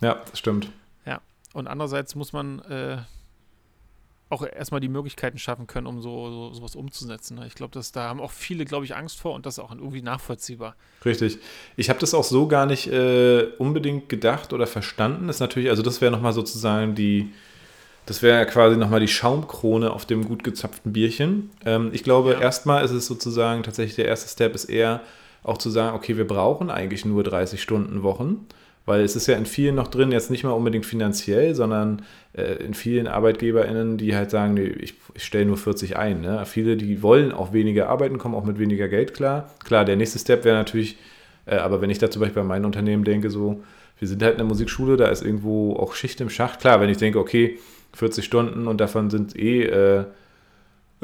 [0.00, 0.70] Ja, das stimmt.
[1.52, 2.98] Und andererseits muss man äh,
[4.30, 7.38] auch erstmal die Möglichkeiten schaffen können, um so, so sowas umzusetzen.
[7.38, 7.46] Ne?
[7.46, 10.02] Ich glaube, da haben auch viele, glaube ich, Angst vor und das ist auch irgendwie
[10.02, 10.74] nachvollziehbar.
[11.04, 11.38] Richtig.
[11.76, 15.26] Ich habe das auch so gar nicht äh, unbedingt gedacht oder verstanden.
[15.26, 17.32] Das ist natürlich, also das wäre nochmal sozusagen die,
[18.06, 21.50] das wäre quasi nochmal die Schaumkrone auf dem gut gezapften Bierchen.
[21.64, 22.40] Ähm, ich glaube, ja.
[22.40, 25.00] erstmal ist es sozusagen tatsächlich der erste Step ist eher
[25.44, 28.46] auch zu sagen, okay, wir brauchen eigentlich nur 30 Stunden Wochen.
[28.84, 32.54] Weil es ist ja in vielen noch drin, jetzt nicht mal unbedingt finanziell, sondern äh,
[32.64, 36.20] in vielen ArbeitgeberInnen, die halt sagen, nee, ich, ich stelle nur 40 ein.
[36.20, 36.44] Ne?
[36.46, 39.50] Viele, die wollen auch weniger arbeiten, kommen auch mit weniger Geld klar.
[39.64, 40.96] Klar, der nächste Step wäre natürlich,
[41.46, 43.62] äh, aber wenn ich da zum Beispiel bei meinem Unternehmen denke, so,
[44.00, 46.58] wir sind halt in der Musikschule, da ist irgendwo auch Schicht im Schacht.
[46.58, 47.60] Klar, wenn ich denke, okay,
[47.94, 50.04] 40 Stunden und davon sind eh äh,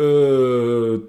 [0.01, 1.01] äh,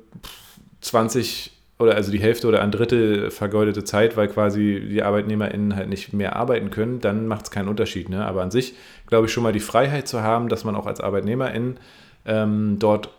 [0.82, 5.88] 20 oder also die Hälfte oder ein Drittel vergeudete Zeit, weil quasi die ArbeitnehmerInnen halt
[5.88, 8.10] nicht mehr arbeiten können, dann macht es keinen Unterschied.
[8.10, 8.26] Ne?
[8.26, 8.76] Aber an sich
[9.08, 11.78] glaube ich schon mal die Freiheit zu haben, dass man auch als ArbeitnehmerIn
[12.26, 13.10] ähm, dort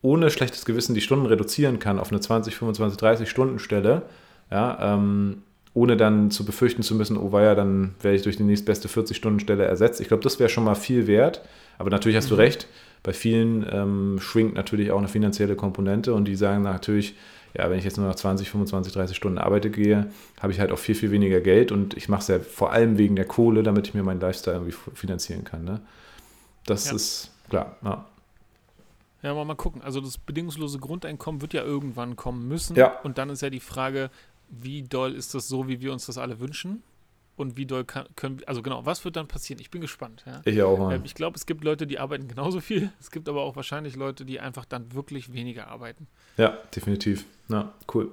[0.00, 4.02] ohne schlechtes Gewissen die Stunden reduzieren kann auf eine 20, 25, 30 Stunden Stelle,
[4.50, 5.42] ja, ähm,
[5.74, 9.64] ohne dann zu befürchten zu müssen, oh weia, dann werde ich durch die nächstbeste 40-Stunden-Stelle
[9.64, 10.00] ersetzt.
[10.00, 11.42] Ich glaube, das wäre schon mal viel wert.
[11.78, 12.30] Aber natürlich hast mhm.
[12.30, 12.68] du recht,
[13.02, 17.14] bei vielen ähm, schwingt natürlich auch eine finanzielle Komponente und die sagen natürlich,
[17.56, 20.10] ja, wenn ich jetzt nur noch 20, 25, 30 Stunden arbeite gehe,
[20.40, 22.98] habe ich halt auch viel, viel weniger Geld und ich mache es ja vor allem
[22.98, 25.64] wegen der Kohle, damit ich mir meinen Lifestyle irgendwie finanzieren kann.
[25.64, 25.80] Ne?
[26.66, 26.96] Das ja.
[26.96, 28.04] ist klar, ja.
[29.22, 29.82] Ja, mal, mal gucken.
[29.82, 32.76] Also das bedingungslose Grundeinkommen wird ja irgendwann kommen müssen.
[32.76, 33.00] Ja.
[33.00, 34.10] Und dann ist ja die Frage,
[34.48, 36.82] wie doll ist das so, wie wir uns das alle wünschen?
[37.36, 39.60] Und wie doll kann, können wir, also genau, was wird dann passieren?
[39.60, 40.24] Ich bin gespannt.
[40.26, 40.40] Ja.
[40.44, 40.90] Ich auch.
[40.90, 42.90] Ähm, ich glaube, es gibt Leute, die arbeiten genauso viel.
[43.00, 46.06] Es gibt aber auch wahrscheinlich Leute, die einfach dann wirklich weniger arbeiten.
[46.38, 47.24] Ja, definitiv.
[47.48, 48.10] Ja, cool.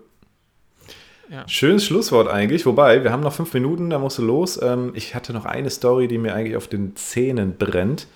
[1.30, 1.47] Ja.
[1.47, 2.65] Schönes Schlusswort eigentlich.
[2.65, 4.61] Wobei, wir haben noch fünf Minuten, da musst du los.
[4.61, 8.07] Ähm, ich hatte noch eine Story, die mir eigentlich auf den Zähnen brennt,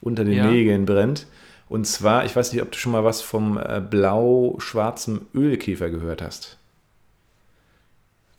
[0.00, 0.46] unter den ja.
[0.46, 1.26] Nägeln brennt.
[1.68, 6.22] Und zwar, ich weiß nicht, ob du schon mal was vom äh, blau-schwarzen Ölkäfer gehört
[6.22, 6.58] hast.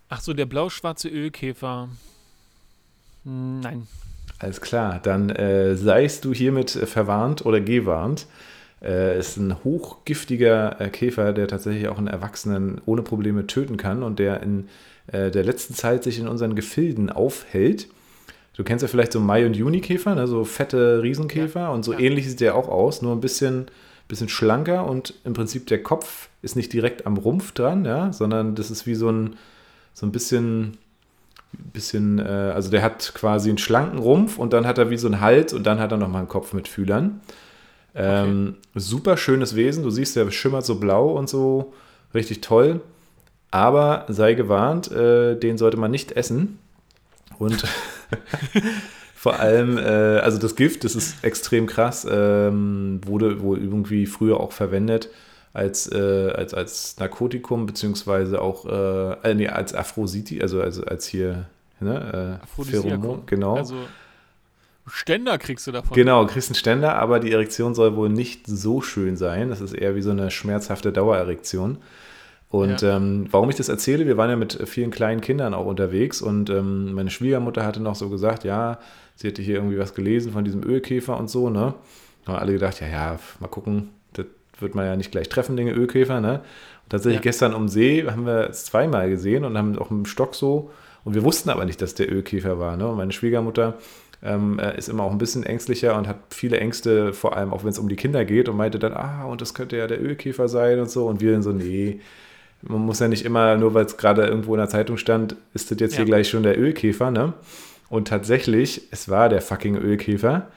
[0.10, 1.90] Ach so, der blau-schwarze Ölkäfer.
[3.28, 3.88] Nein.
[4.40, 8.28] Alles klar, dann äh, seist du hiermit verwarnt oder gewarnt.
[8.82, 14.04] Äh, ist ein hochgiftiger äh, Käfer, der tatsächlich auch einen Erwachsenen ohne Probleme töten kann
[14.04, 14.70] und der in
[15.08, 17.88] äh, der letzten Zeit sich in unseren Gefilden aufhält.
[18.56, 20.28] Du kennst ja vielleicht so Mai- und Juni-Käfer, ne?
[20.28, 21.70] so fette Riesenkäfer ja.
[21.70, 22.00] und so ja.
[22.00, 23.66] ähnlich sieht der auch aus, nur ein bisschen,
[24.08, 28.14] bisschen schlanker und im Prinzip der Kopf ist nicht direkt am Rumpf dran, ja?
[28.14, 29.36] sondern das ist wie so ein,
[29.94, 30.78] so ein bisschen
[31.58, 35.08] bisschen, äh, also der hat quasi einen schlanken Rumpf und dann hat er wie so
[35.08, 37.22] einen Hals und dann hat er nochmal einen Kopf mit Fühlern.
[37.96, 38.80] Ähm, okay.
[38.80, 41.74] Super schönes Wesen, du siehst, der schimmert so blau und so,
[42.14, 42.82] richtig toll.
[43.50, 46.60] Aber sei gewarnt, äh, den sollte man nicht essen.
[47.40, 47.64] Und
[49.16, 54.40] vor allem, äh, also das Gift, das ist extrem krass, ähm, wurde wohl irgendwie früher
[54.40, 55.10] auch verwendet
[55.58, 61.48] als, äh, als, als Narkotikum, beziehungsweise auch äh, nee, als Aphroditi, also, also als hier
[61.80, 63.56] ne, äh, Pheromon, genau.
[63.56, 63.76] Also
[64.86, 65.96] Ständer kriegst du davon.
[65.96, 69.50] Genau, kriegst einen Ständer, aber die Erektion soll wohl nicht so schön sein.
[69.50, 71.80] Das ist eher wie so eine schmerzhafte Dauererektion.
[72.50, 72.96] Und ja.
[72.96, 76.50] ähm, warum ich das erzähle, wir waren ja mit vielen kleinen Kindern auch unterwegs und
[76.50, 78.80] ähm, meine Schwiegermutter hatte noch so gesagt, ja,
[79.16, 81.74] sie hätte hier irgendwie was gelesen von diesem Ölkäfer und so, ne?
[82.26, 83.90] haben alle gedacht, ja, ja, mal gucken,
[84.60, 86.42] wird man ja nicht gleich treffen, den Ölkäfer, ne?
[86.84, 87.24] Und tatsächlich ja.
[87.24, 90.72] gestern um See haben wir es zweimal gesehen und haben auch im Stock so,
[91.04, 92.88] und wir wussten aber nicht, dass der Ölkäfer war, ne?
[92.88, 93.76] Und meine Schwiegermutter
[94.24, 97.70] ähm, ist immer auch ein bisschen ängstlicher und hat viele Ängste, vor allem auch wenn
[97.70, 100.48] es um die Kinder geht und meinte dann, ah, und das könnte ja der Ölkäfer
[100.48, 101.08] sein und so.
[101.08, 102.00] Und wir dann so, nee,
[102.62, 105.72] man muss ja nicht immer, nur weil es gerade irgendwo in der Zeitung stand, ist
[105.72, 105.98] das jetzt ja.
[106.00, 107.34] hier gleich schon der Ölkäfer, ne?
[107.90, 110.48] Und tatsächlich, es war der fucking Ölkäfer.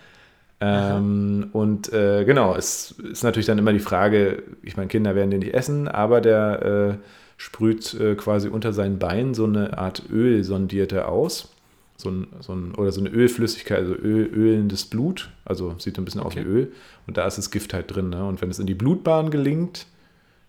[0.61, 5.30] Ähm, und äh, genau, es ist natürlich dann immer die Frage, ich meine, Kinder werden
[5.30, 7.04] den nicht essen, aber der äh,
[7.38, 11.54] sprüht äh, quasi unter seinen Beinen so eine Art Öl, sondierte aus.
[11.96, 16.04] So ein, so ein, oder so eine Ölflüssigkeit, also Öl, ölendes Blut, also sieht ein
[16.06, 16.40] bisschen okay.
[16.40, 16.72] aus wie Öl.
[17.06, 18.08] Und da ist das Gift halt drin.
[18.08, 18.26] Ne?
[18.26, 19.86] Und wenn es in die Blutbahn gelingt,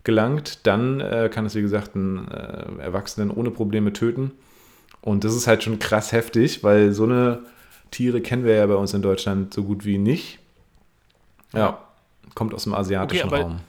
[0.04, 4.32] gelangt, dann äh, kann es, wie gesagt, einen äh, Erwachsenen ohne Probleme töten.
[5.02, 7.40] Und das ist halt schon krass heftig, weil so eine
[7.92, 10.40] Tiere kennen wir ja bei uns in Deutschland so gut wie nicht.
[11.52, 11.78] Ja,
[12.34, 13.60] kommt aus dem asiatischen okay, Raum.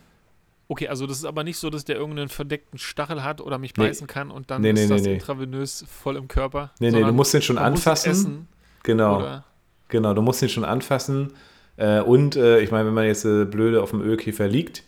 [0.70, 3.76] Okay, also das ist aber nicht so, dass der irgendeinen verdeckten Stachel hat oder mich
[3.76, 3.86] nee.
[3.86, 6.72] beißen kann und dann nee, ist nee, das intravenös voll im Körper.
[6.80, 8.12] Nee, nee, du musst den schon anfassen.
[8.12, 8.48] Essen,
[8.82, 9.20] genau.
[9.20, 9.44] Oder?
[9.90, 11.34] Genau, du musst den schon anfassen.
[11.76, 14.84] Äh, und äh, ich meine, wenn man jetzt äh, blöde auf dem Ölkäfer liegt,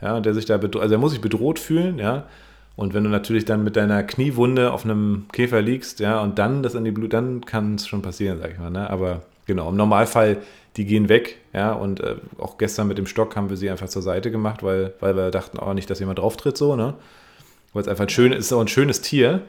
[0.00, 2.28] ja, der sich da, also er muss sich bedroht fühlen, ja.
[2.76, 6.62] Und wenn du natürlich dann mit deiner Kniewunde auf einem Käfer liegst, ja, und dann
[6.62, 8.88] das an die Blut, dann kann es schon passieren, sag ich mal, ne?
[8.90, 10.38] Aber genau, im Normalfall,
[10.76, 13.88] die gehen weg, ja, und äh, auch gestern mit dem Stock haben wir sie einfach
[13.88, 16.94] zur Seite gemacht, weil, weil wir dachten auch nicht, dass jemand drauf tritt, so, ne?
[17.72, 19.40] Weil es einfach ein schön ist, auch ein schönes Tier.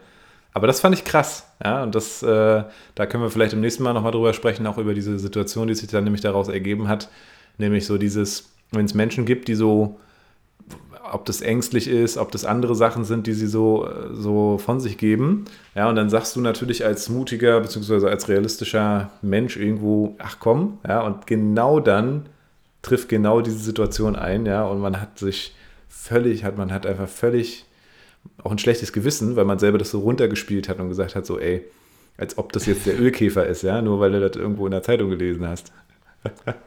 [0.53, 2.63] Aber das fand ich krass, ja, und das, äh,
[2.95, 5.75] da können wir vielleicht im nächsten Mal nochmal drüber sprechen, auch über diese Situation, die
[5.75, 7.09] sich dann nämlich daraus ergeben hat,
[7.57, 9.99] nämlich so dieses, wenn es Menschen gibt, die so
[11.13, 14.97] ob das ängstlich ist, ob das andere Sachen sind, die sie so, so von sich
[14.97, 15.45] geben.
[15.75, 18.07] Ja, und dann sagst du natürlich als mutiger bzw.
[18.07, 22.27] als realistischer Mensch irgendwo, ach komm, ja, und genau dann
[22.81, 25.55] trifft genau diese Situation ein, ja, und man hat sich
[25.89, 27.65] völlig, hat man hat einfach völlig
[28.43, 31.39] auch ein schlechtes Gewissen, weil man selber das so runtergespielt hat und gesagt hat, so,
[31.39, 31.63] ey,
[32.17, 34.83] als ob das jetzt der Ölkäfer ist, ja, nur weil du das irgendwo in der
[34.83, 35.71] Zeitung gelesen hast.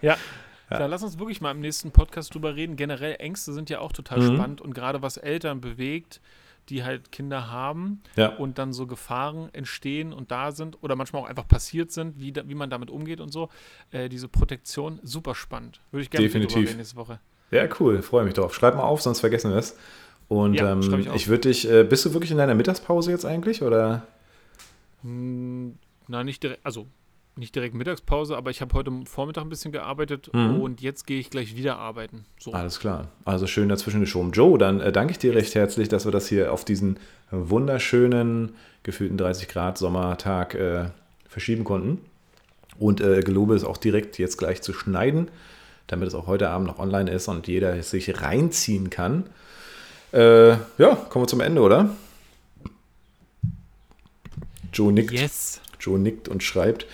[0.00, 0.16] Ja,
[0.70, 0.86] ja.
[0.86, 2.76] Lass uns wirklich mal im nächsten Podcast drüber reden.
[2.76, 4.34] Generell Ängste sind ja auch total mhm.
[4.34, 6.20] spannend und gerade was Eltern bewegt,
[6.68, 8.36] die halt Kinder haben ja.
[8.36, 12.32] und dann so Gefahren entstehen und da sind oder manchmal auch einfach passiert sind, wie,
[12.32, 13.48] da, wie man damit umgeht und so.
[13.90, 15.80] Äh, diese Protektion, super spannend.
[15.90, 16.68] Würde ich gerne Definitiv.
[16.68, 17.20] reden nächste Woche.
[17.50, 18.54] Ja, cool, freue mich drauf.
[18.54, 19.76] Schreib mal auf, sonst vergessen wir es.
[20.28, 23.24] Und ja, ähm, ich, ich würde dich, äh, bist du wirklich in deiner Mittagspause jetzt
[23.24, 24.06] eigentlich oder?
[25.02, 26.86] Hm, na, nicht direkt, also
[27.40, 30.60] nicht direkt Mittagspause, aber ich habe heute Vormittag ein bisschen gearbeitet mhm.
[30.60, 32.24] und jetzt gehe ich gleich wieder arbeiten.
[32.38, 32.52] So.
[32.52, 33.08] Alles klar.
[33.24, 34.30] Also schön dazwischen geschoben.
[34.30, 36.98] Joe, dann äh, danke ich dir recht herzlich, dass wir das hier auf diesen
[37.32, 40.90] wunderschönen, gefühlten 30 Grad Sommertag äh,
[41.28, 41.98] verschieben konnten.
[42.78, 45.28] Und äh, gelobe es auch direkt jetzt gleich zu schneiden,
[45.86, 49.24] damit es auch heute Abend noch online ist und jeder es sich reinziehen kann.
[50.12, 51.90] Äh, ja, kommen wir zum Ende, oder?
[54.72, 55.12] Joe nickt.
[55.12, 55.60] Yes.
[55.78, 56.86] Joe nickt und schreibt.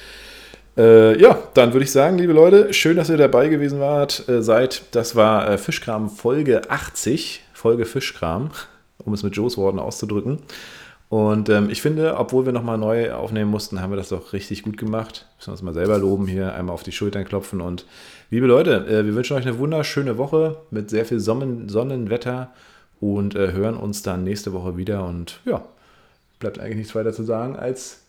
[0.77, 4.43] Äh, ja, dann würde ich sagen, liebe Leute, schön, dass ihr dabei gewesen wart, äh,
[4.43, 4.83] seid.
[4.93, 8.51] Das war äh, Fischkram Folge 80, Folge Fischkram,
[8.99, 10.41] um es mit Joes Worten auszudrücken.
[11.09, 14.65] Und ähm, ich finde, obwohl wir nochmal neu aufnehmen mussten, haben wir das doch richtig
[14.65, 15.27] gut gemacht.
[15.37, 17.61] Müssen wir uns mal selber loben hier, einmal auf die Schultern klopfen.
[17.61, 17.87] Und
[18.31, 22.53] liebe Leute, äh, wir wünschen euch eine wunderschöne Woche mit sehr viel Sonnen Sonnenwetter
[23.01, 25.07] und äh, hören uns dann nächste Woche wieder.
[25.07, 25.65] Und ja,
[26.41, 28.03] bleibt eigentlich nichts weiter zu sagen als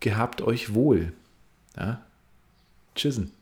[0.00, 1.12] gehabt euch wohl.
[1.76, 2.02] Ja?
[2.94, 3.32] Tschüssen.